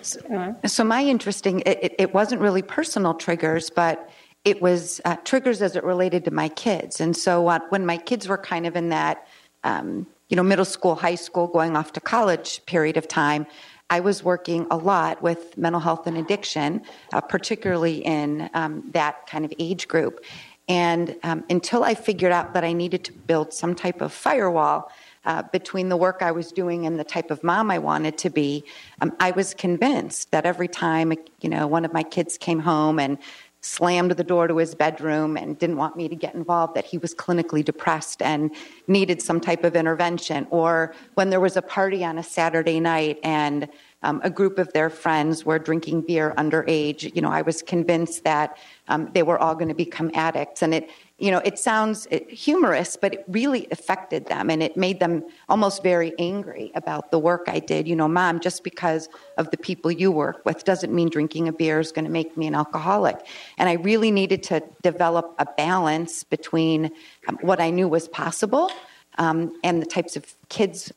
[0.00, 4.08] So uh, my interesting, it, it wasn't really personal triggers, but
[4.46, 7.00] it was uh, triggers as it related to my kids.
[7.00, 9.26] And so uh, when my kids were kind of in that,
[9.64, 13.44] um, you know, middle school, high school, going off to college period of time,
[13.90, 16.82] I was working a lot with mental health and addiction,
[17.12, 20.24] uh, particularly in um, that kind of age group.
[20.68, 24.92] And um, until I figured out that I needed to build some type of firewall
[25.24, 28.30] uh, between the work I was doing and the type of mom I wanted to
[28.30, 28.64] be,
[29.00, 32.98] um, I was convinced that every time you know one of my kids came home
[32.98, 33.18] and
[33.66, 36.98] slammed the door to his bedroom and didn't want me to get involved, that he
[36.98, 38.50] was clinically depressed and
[38.86, 40.46] needed some type of intervention.
[40.50, 43.68] Or when there was a party on a Saturday night and
[44.02, 48.24] um, a group of their friends were drinking beer underage, you know, I was convinced
[48.24, 48.56] that
[48.88, 50.62] um, they were all going to become addicts.
[50.62, 55.00] And it, you know, it sounds humorous, but it really affected them and it made
[55.00, 57.88] them almost very angry about the work I did.
[57.88, 61.52] You know, mom, just because of the people you work with doesn't mean drinking a
[61.52, 63.26] beer is going to make me an alcoholic.
[63.56, 66.90] And I really needed to develop a balance between
[67.28, 68.70] um, what I knew was possible
[69.16, 70.92] um, and the types of kids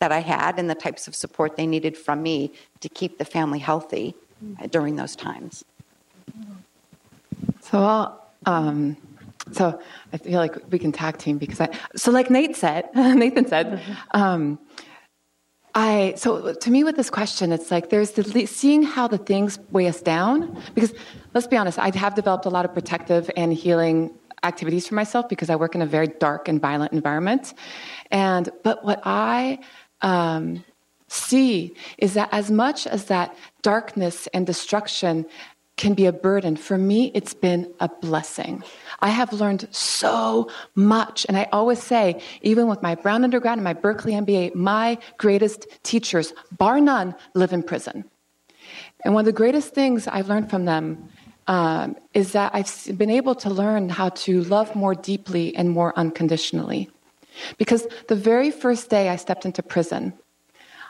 [0.00, 3.24] that I had and the types of support they needed from me to keep the
[3.24, 4.16] family healthy
[4.60, 5.64] uh, during those times.
[7.60, 8.12] So,
[8.44, 8.96] um,
[9.50, 9.80] so
[10.12, 11.68] I feel like we can tag team because I.
[11.96, 14.58] So, like Nate said, Nathan said, um,
[15.74, 16.14] I.
[16.16, 19.88] So to me, with this question, it's like there's the seeing how the things weigh
[19.88, 20.62] us down.
[20.74, 20.94] Because
[21.34, 24.12] let's be honest, I have developed a lot of protective and healing
[24.44, 27.54] activities for myself because I work in a very dark and violent environment.
[28.10, 29.58] And but what I
[30.02, 30.64] um,
[31.08, 35.26] see is that as much as that darkness and destruction
[35.76, 38.62] can be a burden, for me, it's been a blessing.
[39.02, 41.26] I have learned so much.
[41.28, 45.66] And I always say, even with my Brown undergrad and my Berkeley MBA, my greatest
[45.82, 48.04] teachers, bar none, live in prison.
[49.04, 51.08] And one of the greatest things I've learned from them
[51.48, 55.92] um, is that I've been able to learn how to love more deeply and more
[55.98, 56.88] unconditionally.
[57.58, 60.12] Because the very first day I stepped into prison,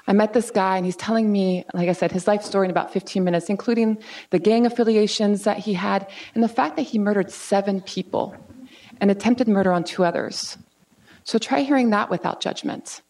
[0.07, 2.71] I met this guy and he's telling me, like I said, his life story in
[2.71, 6.99] about 15 minutes, including the gang affiliations that he had and the fact that he
[6.99, 8.35] murdered seven people
[9.01, 10.59] and attempted murder on two others.
[11.25, 13.03] So try hearing that without judgment.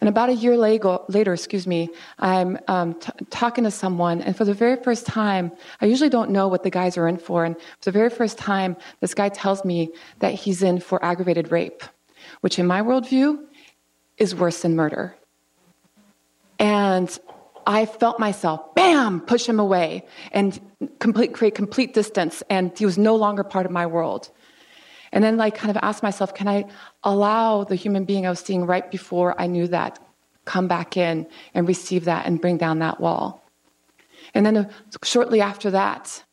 [0.00, 4.36] And about a year later, later excuse me, I'm um, t- talking to someone, and
[4.36, 5.50] for the very first time,
[5.80, 7.44] I usually don't know what the guys are in for.
[7.44, 11.50] And for the very first time, this guy tells me that he's in for aggravated
[11.50, 11.82] rape
[12.40, 13.38] which in my worldview
[14.16, 15.16] is worse than murder.
[16.58, 17.18] And
[17.66, 20.58] I felt myself, bam, push him away and
[20.98, 22.42] complete, create complete distance.
[22.48, 24.30] And he was no longer part of my world.
[25.12, 26.64] And then, like, kind of ask myself, can I
[27.02, 29.98] allow the human being I was seeing right before I knew that
[30.44, 33.42] come back in and receive that and bring down that wall?
[34.34, 34.68] And then, uh,
[35.02, 36.24] shortly after that,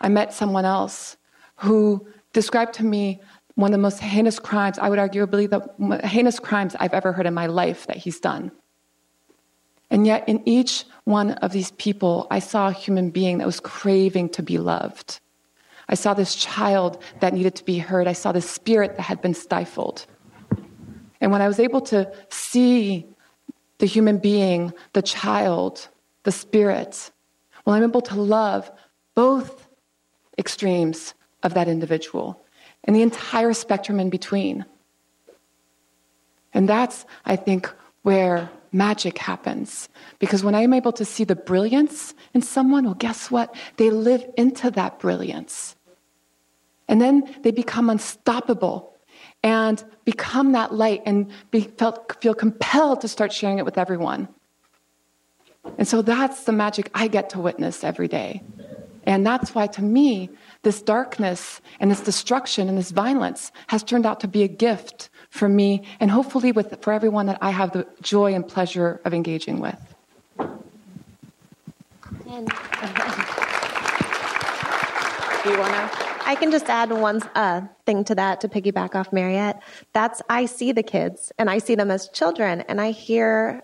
[0.00, 1.16] I met someone else
[1.56, 3.20] who described to me
[3.54, 7.26] one of the most heinous crimes, I would arguably the heinous crimes I've ever heard
[7.26, 8.50] in my life that he's done.
[9.92, 13.60] And yet, in each one of these people, I saw a human being that was
[13.60, 15.20] craving to be loved.
[15.86, 18.08] I saw this child that needed to be heard.
[18.08, 20.06] I saw this spirit that had been stifled.
[21.20, 23.06] And when I was able to see
[23.80, 25.88] the human being, the child,
[26.22, 27.10] the spirit,
[27.66, 28.70] well, I'm able to love
[29.14, 29.68] both
[30.38, 32.42] extremes of that individual
[32.84, 34.64] and the entire spectrum in between.
[36.54, 39.88] And that's, I think, where magic happens.
[40.18, 43.54] Because when I'm able to see the brilliance in someone, well, guess what?
[43.76, 45.76] They live into that brilliance.
[46.88, 48.96] And then they become unstoppable
[49.42, 54.28] and become that light and be, felt, feel compelled to start sharing it with everyone.
[55.78, 58.42] And so that's the magic I get to witness every day.
[59.04, 60.30] And that's why, to me,
[60.62, 65.10] this darkness and this destruction and this violence has turned out to be a gift
[65.32, 69.14] for me and hopefully with, for everyone that I have the joy and pleasure of
[69.14, 69.78] engaging with.
[70.38, 72.48] And,
[75.42, 75.90] do you want to?
[76.26, 79.62] I can just add one uh, thing to that to piggyback off Mariette.
[79.94, 83.62] That's I see the kids and I see them as children, and I hear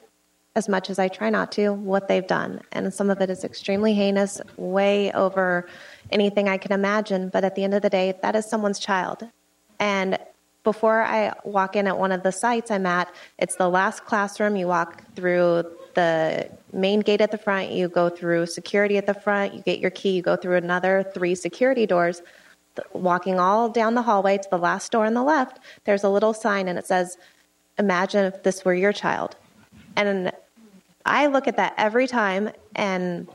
[0.57, 3.45] as much as I try not to what they've done, and some of it is
[3.45, 5.69] extremely heinous, way over
[6.11, 7.29] anything I can imagine.
[7.29, 9.29] But at the end of the day, that is someone's child,
[9.79, 10.19] and
[10.69, 14.55] before I walk in at one of the sites I'm at, it's the last classroom.
[14.55, 15.65] You walk through
[15.95, 19.79] the main gate at the front, you go through security at the front, you get
[19.79, 22.21] your key, you go through another three security doors.
[22.93, 26.35] Walking all down the hallway to the last door on the left, there's a little
[26.35, 27.17] sign and it says,
[27.79, 29.37] Imagine if this were your child.
[29.97, 30.33] And
[31.07, 33.27] I look at that every time and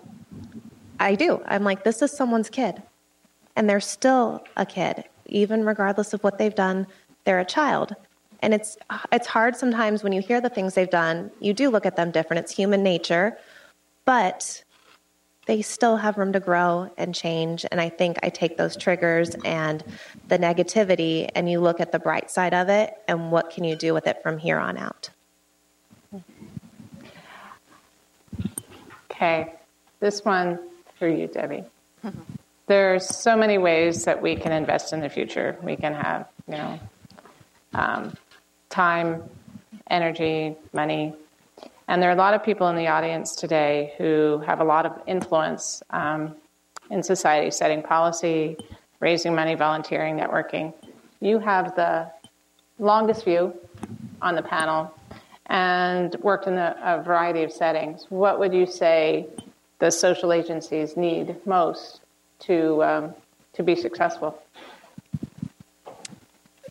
[0.99, 1.41] I do.
[1.47, 2.83] I'm like, this is someone's kid.
[3.55, 6.85] And they're still a kid, even regardless of what they've done,
[7.23, 7.95] they're a child.
[8.41, 8.77] And it's
[9.11, 12.11] it's hard sometimes when you hear the things they've done you do look at them
[12.11, 12.43] different.
[12.43, 13.37] It's human nature
[14.05, 14.63] but
[15.45, 17.65] they still have room to grow and change.
[17.71, 19.83] And i think i take those triggers and
[20.27, 23.75] the negativity and you look at the bright side of it and what can you
[23.75, 25.09] do with it from here on out?
[29.11, 29.53] Okay.
[29.99, 30.59] This one
[30.99, 31.63] for you debbie.
[32.03, 32.19] Mm-hmm.
[32.67, 35.57] there's so many ways that we can invest in the future.
[35.63, 36.79] We can have you know
[37.73, 38.13] um,
[38.69, 39.23] time,
[39.89, 41.13] energy, money.
[41.87, 44.85] And there are a lot of people in the audience today who have a lot
[44.85, 46.35] of influence um,
[46.89, 48.57] in society, setting policy,
[48.99, 50.73] raising money, volunteering, networking.
[51.19, 52.09] You have the
[52.79, 53.53] longest view
[54.21, 54.93] on the panel
[55.47, 58.05] and worked in a, a variety of settings.
[58.09, 59.27] What would you say
[59.79, 62.01] the social agencies need most
[62.39, 63.13] to, um,
[63.53, 64.41] to be successful?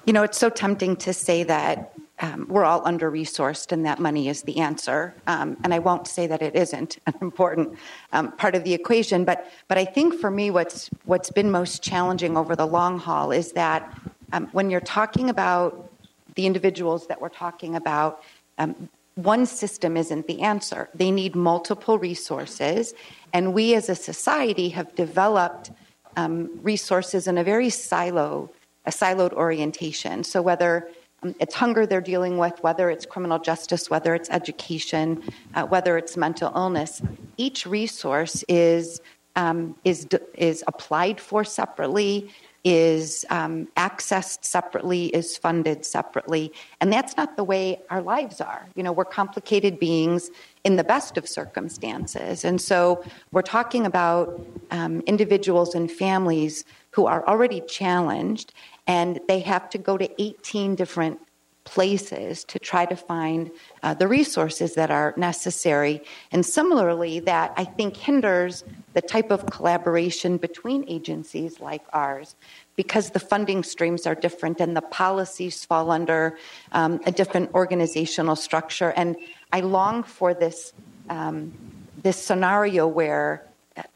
[0.04, 4.00] You know, it's so tempting to say that um, we're all under resourced and that
[4.00, 5.14] money is the answer.
[5.26, 7.78] Um, and I won't say that it isn't an important
[8.12, 9.24] um, part of the equation.
[9.24, 13.30] But, but I think for me, what's, what's been most challenging over the long haul
[13.30, 13.96] is that
[14.32, 15.90] um, when you're talking about
[16.34, 18.22] the individuals that we're talking about,
[18.58, 20.88] um, one system isn't the answer.
[20.94, 22.94] They need multiple resources.
[23.32, 25.70] And we as a society have developed
[26.16, 28.50] um, resources in a very silo
[28.86, 30.24] a siloed orientation.
[30.24, 30.88] So whether
[31.22, 35.22] um, it's hunger they're dealing with, whether it's criminal justice, whether it's education,
[35.54, 37.02] uh, whether it's mental illness,
[37.36, 39.00] each resource is
[39.34, 42.30] um, is is applied for separately,
[42.64, 48.68] is um, accessed separately, is funded separately, and that's not the way our lives are.
[48.74, 50.30] You know, we're complicated beings
[50.64, 57.06] in the best of circumstances, and so we're talking about um, individuals and families who
[57.06, 58.52] are already challenged
[58.86, 61.20] and they have to go to 18 different
[61.64, 63.50] places to try to find
[63.82, 66.02] uh, the resources that are necessary.
[66.32, 68.64] And similarly, that I think hinders
[68.94, 72.34] the type of collaboration between agencies like ours
[72.74, 76.36] because the funding streams are different and the policies fall under
[76.72, 78.92] um, a different organizational structure.
[78.96, 79.16] And
[79.52, 80.72] I long for this,
[81.08, 81.52] um,
[82.02, 83.46] this scenario where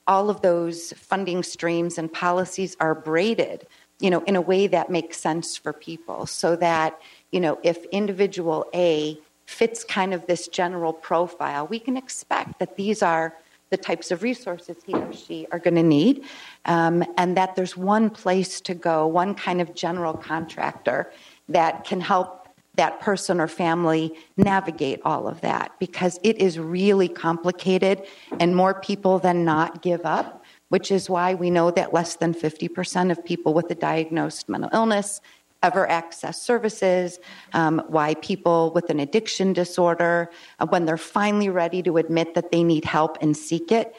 [0.06, 3.66] all of those funding streams and policies are braided
[4.00, 7.00] you know, in a way that makes sense for people so that,
[7.32, 12.76] you know, if individual A fits kind of this general profile, we can expect that
[12.76, 13.34] these are
[13.70, 16.24] the types of resources he or she are going to need,
[16.66, 21.10] um, and that there's one place to go, one kind of general contractor
[21.48, 27.08] that can help that person or family navigate all of that because it is really
[27.08, 28.02] complicated,
[28.38, 32.34] and more people than not give up which is why we know that less than
[32.34, 35.20] 50% of people with a diagnosed mental illness
[35.62, 37.18] ever access services,
[37.54, 42.52] um, why people with an addiction disorder, uh, when they're finally ready to admit that
[42.52, 43.96] they need help and seek it,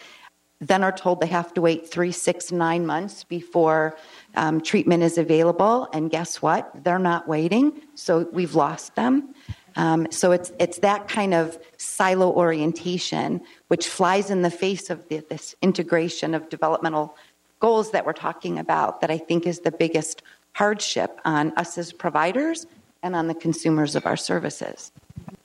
[0.59, 3.95] then are told they have to wait three, six, nine months before
[4.35, 5.87] um, treatment is available.
[5.93, 6.71] And guess what?
[6.83, 9.33] They're not waiting, so we've lost them.
[9.77, 15.07] Um, so it's it's that kind of silo orientation which flies in the face of
[15.07, 17.15] the, this integration of developmental
[17.59, 20.23] goals that we're talking about that I think is the biggest
[20.53, 22.65] hardship on us as providers
[23.03, 24.91] and on the consumers of our services.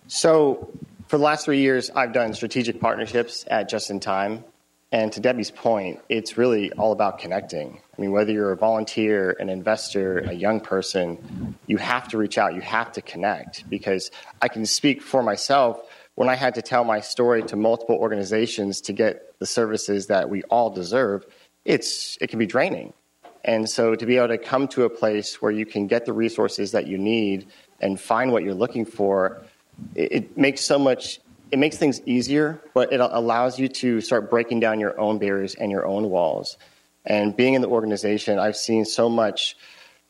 [0.08, 0.70] So,
[1.08, 4.44] for the last three years, I've done strategic partnerships at Just in Time.
[4.90, 7.80] And to Debbie's point, it's really all about connecting.
[7.96, 12.38] I mean, whether you're a volunteer, an investor, a young person, you have to reach
[12.38, 13.68] out, you have to connect.
[13.68, 15.80] Because I can speak for myself
[16.14, 20.30] when I had to tell my story to multiple organizations to get the services that
[20.30, 21.26] we all deserve,
[21.64, 22.92] it's, it can be draining.
[23.44, 26.12] And so to be able to come to a place where you can get the
[26.12, 27.46] resources that you need
[27.80, 29.42] and find what you're looking for,
[29.94, 31.20] it, it makes so much
[31.50, 35.54] it makes things easier, but it allows you to start breaking down your own barriers
[35.54, 36.56] and your own walls.
[37.04, 39.56] And being in the organization, I've seen so much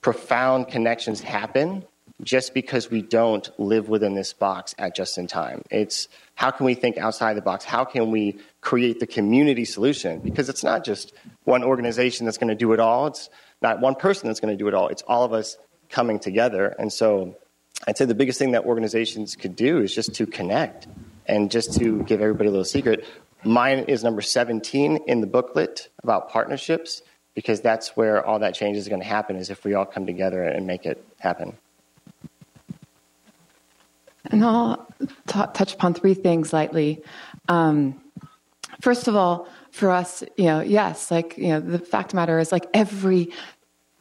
[0.00, 1.84] profound connections happen
[2.22, 5.62] just because we don't live within this box at just in time.
[5.70, 7.64] It's how can we think outside the box?
[7.64, 10.20] How can we create the community solution?
[10.20, 11.12] Because it's not just
[11.44, 13.06] one organization that's going to do it all.
[13.06, 13.28] It's
[13.60, 14.88] not one person that's going to do it all.
[14.88, 15.56] It's all of us
[15.88, 16.74] coming together.
[16.78, 17.36] And so
[17.86, 20.86] I'd say the biggest thing that organizations could do is just to connect
[21.26, 23.04] and just to give everybody a little secret.
[23.44, 27.02] Mine is number 17 in the booklet about partnerships
[27.34, 30.06] because that's where all that change is going to happen is if we all come
[30.06, 31.56] together and make it happen.
[34.26, 34.86] And I'll
[35.26, 37.02] t- touch upon three things lightly.
[37.48, 38.00] Um,
[38.80, 42.16] first of all, for us, you know, yes, like, you know, the fact of the
[42.16, 43.30] matter is like every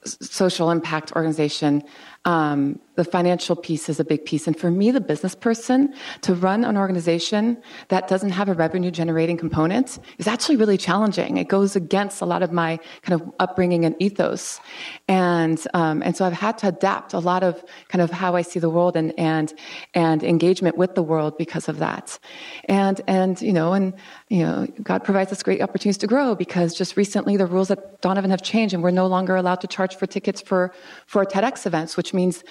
[0.03, 1.83] social impact organization
[2.25, 4.45] um, the financial piece is a big piece.
[4.45, 5.91] And for me, the business person,
[6.21, 11.37] to run an organization that doesn't have a revenue generating component is actually really challenging.
[11.37, 14.59] It goes against a lot of my kind of upbringing and ethos.
[15.07, 18.43] And, um, and so I've had to adapt a lot of kind of how I
[18.43, 19.51] see the world and, and,
[19.95, 22.19] and engagement with the world because of that.
[22.65, 23.95] And, and, you know, and,
[24.29, 27.99] you know, God provides us great opportunities to grow because just recently the rules at
[28.01, 30.71] Donovan have changed and we're no longer allowed to charge for tickets for,
[31.07, 32.43] for TEDx events, which means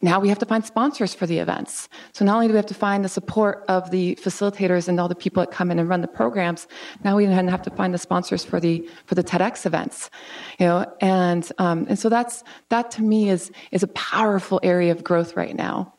[0.00, 1.88] now we have to find sponsors for the events.
[2.12, 5.08] So not only do we have to find the support of the facilitators and all
[5.08, 6.68] the people that come in and run the programs,
[7.02, 10.08] now we have to find the sponsors for the for the TEDx events.
[10.60, 14.92] You know, and um, and so that's that to me is is a powerful area
[14.92, 15.94] of growth right now.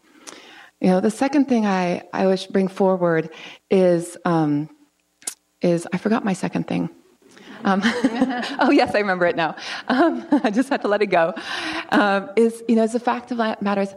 [0.79, 3.29] You know, the second thing I I wish bring forward
[3.69, 4.69] is um,
[5.61, 6.89] is I forgot my second thing.
[7.63, 7.81] Um,
[8.59, 9.55] oh yes, I remember it now.
[9.87, 11.33] Um, I just had to let it go.
[11.91, 13.93] Um, is you know, as a fact of matters,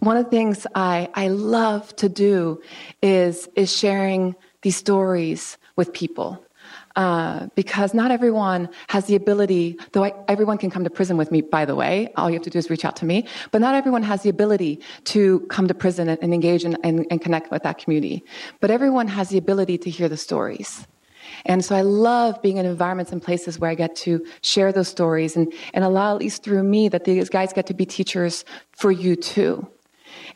[0.00, 2.60] one of the things I I love to do
[3.02, 6.44] is is sharing these stories with people.
[6.96, 11.32] Uh, because not everyone has the ability, though I, everyone can come to prison with
[11.32, 13.60] me, by the way, all you have to do is reach out to me, but
[13.60, 17.20] not everyone has the ability to come to prison and, and engage and, and, and
[17.20, 18.24] connect with that community.
[18.60, 20.86] But everyone has the ability to hear the stories.
[21.46, 24.88] And so I love being in environments and places where I get to share those
[24.88, 28.44] stories and, and allow, at least through me, that these guys get to be teachers
[28.72, 29.66] for you too.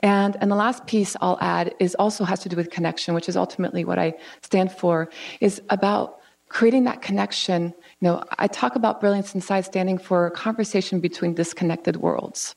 [0.00, 3.28] And, and the last piece I'll add is also has to do with connection, which
[3.28, 5.08] is ultimately what I stand for,
[5.40, 7.74] is about creating that connection.
[8.00, 12.54] You know, I talk about brilliance inside standing for a conversation between disconnected worlds.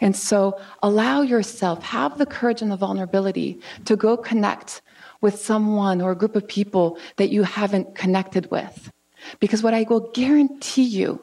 [0.00, 4.82] And so allow yourself, have the courage and the vulnerability to go connect
[5.20, 8.92] with someone or a group of people that you haven't connected with.
[9.38, 11.20] Because what I will guarantee you,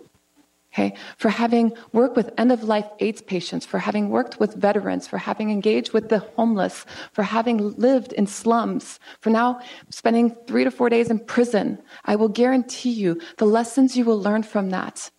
[0.72, 5.08] okay, for having worked with end of life AIDS patients, for having worked with veterans,
[5.08, 10.64] for having engaged with the homeless, for having lived in slums, for now spending three
[10.64, 14.70] to four days in prison, I will guarantee you the lessons you will learn from
[14.70, 15.10] that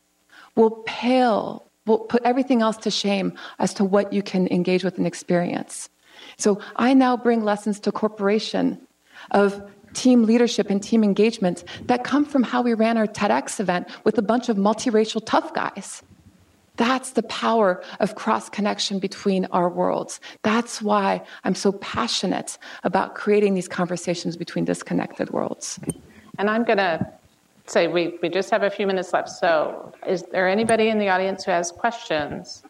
[0.58, 4.98] will pale, will put everything else to shame as to what you can engage with
[4.98, 5.88] and experience.
[6.39, 8.80] So I now bring lessons to corporation
[9.32, 9.61] of
[9.93, 14.18] team leadership and team engagement that come from how we ran our TEDx event with
[14.18, 16.03] a bunch of multiracial tough guys.
[16.76, 20.20] That's the power of cross connection between our worlds.
[20.43, 25.80] That's why I'm so passionate about creating these conversations between disconnected worlds.
[26.39, 27.05] And I'm going to
[27.66, 29.28] say we, we just have a few minutes left.
[29.28, 32.62] So, is there anybody in the audience who has questions?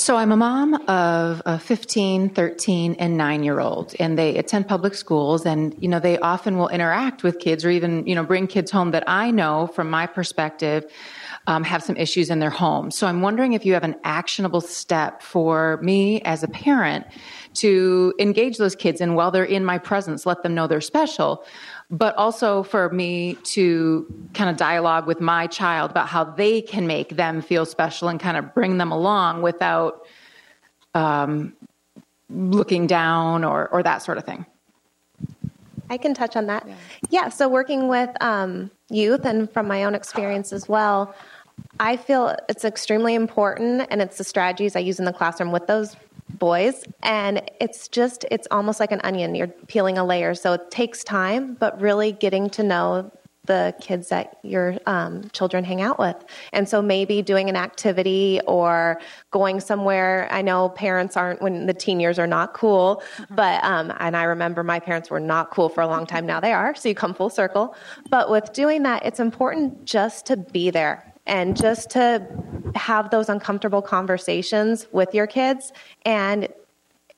[0.00, 4.66] So I'm a mom of a 15, 13, and 9 year old, and they attend
[4.66, 8.24] public schools, and you know they often will interact with kids, or even you know
[8.24, 10.90] bring kids home that I know from my perspective
[11.46, 12.90] um, have some issues in their home.
[12.90, 17.06] So I'm wondering if you have an actionable step for me as a parent
[17.56, 21.44] to engage those kids, and while they're in my presence, let them know they're special
[21.90, 26.86] but also for me to kind of dialogue with my child about how they can
[26.86, 30.06] make them feel special and kind of bring them along without
[30.94, 31.52] um,
[32.28, 34.46] looking down or, or that sort of thing.
[35.88, 36.64] I can touch on that.
[36.66, 36.74] Yeah,
[37.10, 41.12] yeah so working with um, youth and from my own experience as well,
[41.80, 45.66] I feel it's extremely important and it's the strategies I use in the classroom with
[45.66, 45.96] those
[46.38, 49.34] boys and it's just it's almost like an onion.
[49.34, 53.10] You're peeling a layer so it takes time but really getting to know
[53.46, 56.16] the kids that your um, children hang out with.
[56.52, 59.00] And so maybe doing an activity or
[59.30, 63.34] going somewhere i know parents aren't when the teen years are not cool mm-hmm.
[63.34, 66.26] but um, and i remember my parents were not cool for a long time.
[66.26, 67.74] Now they are so you come full circle.
[68.08, 72.26] But with doing that it's important just to be there and just to
[72.74, 75.72] have those uncomfortable conversations with your kids.
[76.04, 76.48] And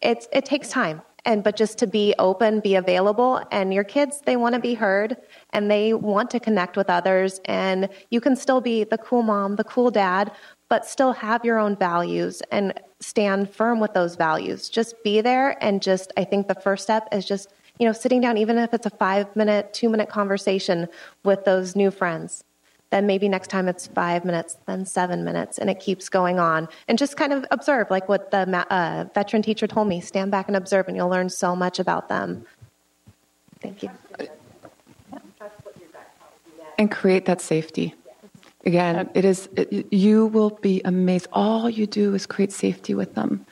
[0.02, 1.02] it's, it takes time.
[1.24, 3.40] And but just to be open be available.
[3.52, 5.16] And your kids they want to be heard
[5.50, 7.40] and they want to connect with others.
[7.44, 10.32] And you can still be the cool mom the cool dad
[10.68, 14.68] but still have your own values and stand firm with those values.
[14.68, 18.20] Just be there and just i think the first step is just you know sitting
[18.20, 20.88] down even if it's a five minute two minute conversation
[21.22, 22.42] with those new friends
[22.92, 26.68] then maybe next time it's five minutes, then seven minutes, and it keeps going on.
[26.86, 30.46] And just kind of observe, like what the uh, veteran teacher told me stand back
[30.46, 32.44] and observe, and you'll learn so much about them.
[33.60, 33.90] Thank you.
[36.78, 37.94] And create that safety.
[38.66, 41.28] Again, it is it, you will be amazed.
[41.32, 43.44] All you do is create safety with them,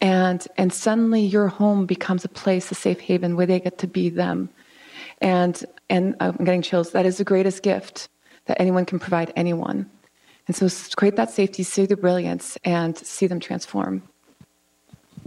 [0.00, 3.86] and and suddenly your home becomes a place, a safe haven where they get to
[3.86, 4.50] be them.
[5.20, 6.90] And and I'm getting chills.
[6.90, 8.08] That is the greatest gift
[8.50, 9.88] that anyone can provide anyone.
[10.48, 14.02] And so create that safety, see the brilliance, and see them transform.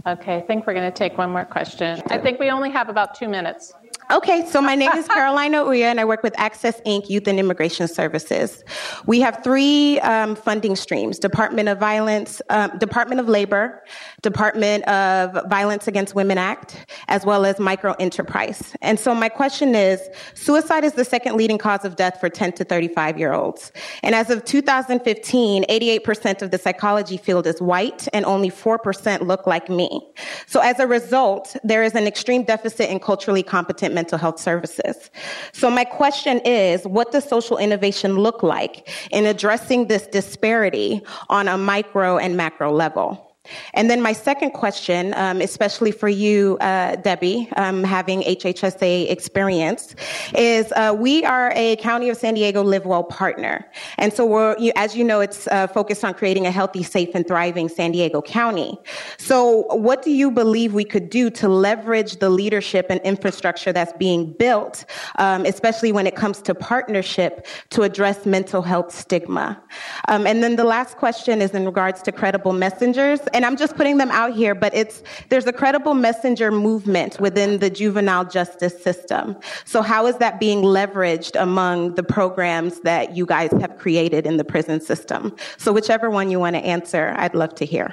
[0.06, 2.02] Okay, I think we're going to take one more question.
[2.08, 3.72] I think we only have about two minutes.
[4.10, 7.08] Okay, so my name is Carolina Uya, and I work with Access Inc.
[7.08, 8.62] Youth and Immigration Services.
[9.06, 13.82] We have three um, funding streams: Department of Violence, um, Department of Labor,
[14.20, 18.76] Department of Violence Against Women Act, as well as micro enterprise.
[18.82, 20.00] And so my question is:
[20.34, 24.14] Suicide is the second leading cause of death for 10 to 35 year olds, and
[24.14, 29.70] as of 2015, 88% of the psychology field is white, and only 4% look like
[29.70, 30.06] me.
[30.46, 35.10] So as a result, there is an extreme deficit in culturally competent mental health services.
[35.52, 41.48] So my question is, what does social innovation look like in addressing this disparity on
[41.48, 43.33] a micro and macro level?
[43.74, 49.94] And then my second question, um, especially for you, uh, Debbie, um, having HHSA experience,
[50.34, 53.68] is uh, we are a County of San Diego Live Well partner,
[53.98, 57.10] and so we're, you, as you know, it's uh, focused on creating a healthy, safe,
[57.14, 58.78] and thriving San Diego County.
[59.18, 63.92] So, what do you believe we could do to leverage the leadership and infrastructure that's
[63.94, 64.86] being built,
[65.16, 69.62] um, especially when it comes to partnership to address mental health stigma?
[70.08, 73.76] Um, and then the last question is in regards to credible messengers and I'm just
[73.76, 78.80] putting them out here, but it's there's a credible messenger movement within the juvenile justice
[78.80, 79.36] system.
[79.64, 84.36] So how is that being leveraged among the programs that you guys have created in
[84.36, 85.34] the prison system?
[85.58, 87.92] So whichever one you want to answer, I'd love to hear.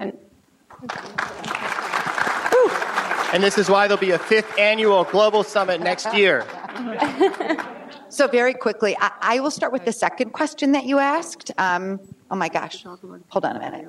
[0.00, 0.18] And,
[3.32, 6.44] and this is why there'll be a fifth annual global summit next year.
[8.10, 11.50] so very quickly, I, I, will start with the second question that you asked.
[11.58, 12.00] Um,
[12.30, 12.84] Oh my gosh.
[12.84, 13.86] Hold on a minute.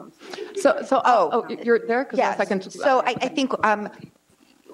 [0.56, 2.08] So, so oh, oh you're there?
[2.14, 2.38] Yes.
[2.74, 3.88] So I, I think, um,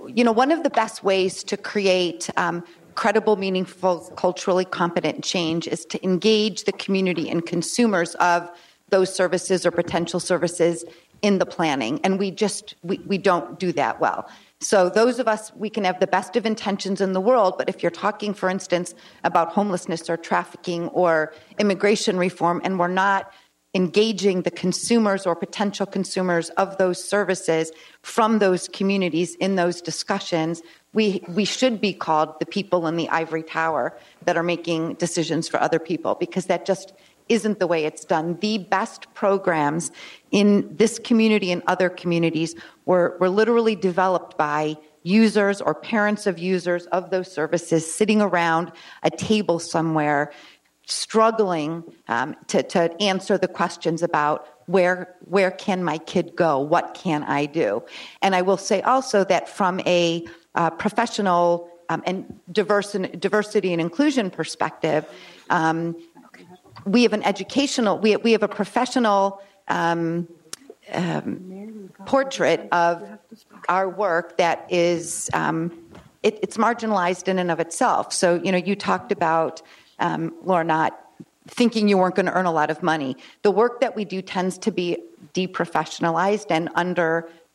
[0.07, 2.63] you know, one of the best ways to create um,
[2.95, 8.49] credible, meaningful, culturally competent change is to engage the community and consumers of
[8.89, 10.85] those services or potential services
[11.21, 11.99] in the planning.
[12.05, 14.29] And we just, we, we don't do that well.
[14.59, 17.69] So, those of us, we can have the best of intentions in the world, but
[17.69, 23.31] if you're talking, for instance, about homelessness or trafficking or immigration reform, and we're not
[23.75, 30.63] engaging the consumers or potential consumers of those services from those communities in those discussions,
[30.93, 33.95] we, we should be called the people in the ivory tower
[34.25, 36.93] that are making decisions for other people because that just
[37.29, 38.37] isn't the way it's done.
[38.41, 39.91] The best programs
[40.31, 42.55] in this community and other communities
[42.85, 48.71] were, were literally developed by users or parents of users of those services sitting around
[49.03, 50.31] a table somewhere
[50.85, 56.93] struggling um, to, to answer the questions about where where can my kid go what
[56.93, 57.81] can i do
[58.21, 60.25] and i will say also that from a
[60.55, 65.05] uh, professional um, and diversity, diversity and inclusion perspective
[65.49, 65.95] um,
[66.87, 70.27] we have an educational we, we have a professional um,
[70.93, 73.03] um, portrait of
[73.67, 75.71] our work that is um,
[76.23, 79.61] it, it's marginalized in and of itself so you know you talked about
[79.99, 80.99] um, Laura, not
[81.47, 83.15] thinking you weren't going to earn a lot of money.
[83.41, 84.97] The work that we do tends to be
[85.33, 86.69] deprofessionalized and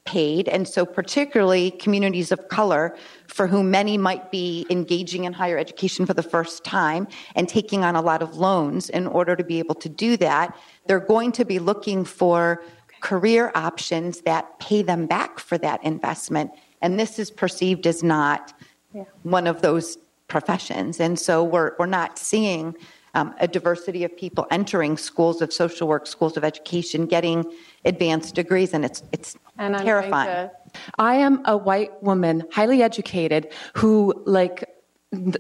[0.07, 0.49] underpaid.
[0.49, 2.97] And so, particularly communities of color,
[3.27, 7.85] for whom many might be engaging in higher education for the first time and taking
[7.85, 11.33] on a lot of loans in order to be able to do that, they're going
[11.33, 12.63] to be looking for
[13.01, 16.51] career options that pay them back for that investment.
[16.81, 18.53] And this is perceived as not
[18.95, 19.05] yeah.
[19.23, 19.99] one of those
[20.29, 21.01] professions.
[21.01, 22.75] And so we're, we're not seeing
[23.15, 27.45] um, a diversity of people entering schools of social work, schools of education, getting
[27.85, 30.29] advanced degrees, and it's, it's and terrifying.
[30.29, 30.53] To...
[30.99, 34.65] I am a white woman, highly educated, who like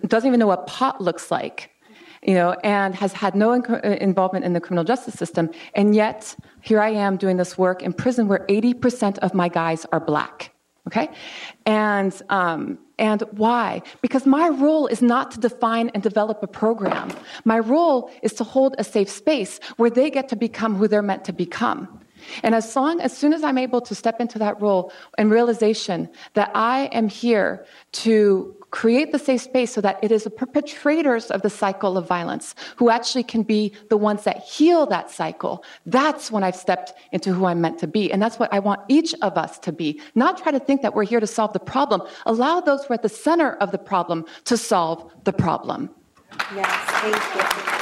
[0.06, 1.72] doesn't even know what pot looks like
[2.22, 5.50] you know, and has had no involvement in the criminal justice system.
[5.74, 9.86] And yet, here I am doing this work in prison where 80% of my guys
[9.92, 10.52] are black.
[10.86, 11.10] Okay?
[11.66, 13.82] And, um, and why?
[14.00, 17.10] Because my role is not to define and develop a program.
[17.44, 21.02] My role is to hold a safe space where they get to become who they're
[21.02, 22.00] meant to become.
[22.44, 26.08] And as long as soon as I'm able to step into that role and realization
[26.34, 27.66] that I am here
[28.04, 32.08] to create the safe space so that it is the perpetrators of the cycle of
[32.08, 35.62] violence who actually can be the ones that heal that cycle.
[35.86, 38.10] That's when I've stepped into who I'm meant to be.
[38.10, 40.00] And that's what I want each of us to be.
[40.14, 42.02] Not try to think that we're here to solve the problem.
[42.26, 45.90] Allow those who are at the center of the problem to solve the problem.
[46.54, 47.81] Yes, thank you.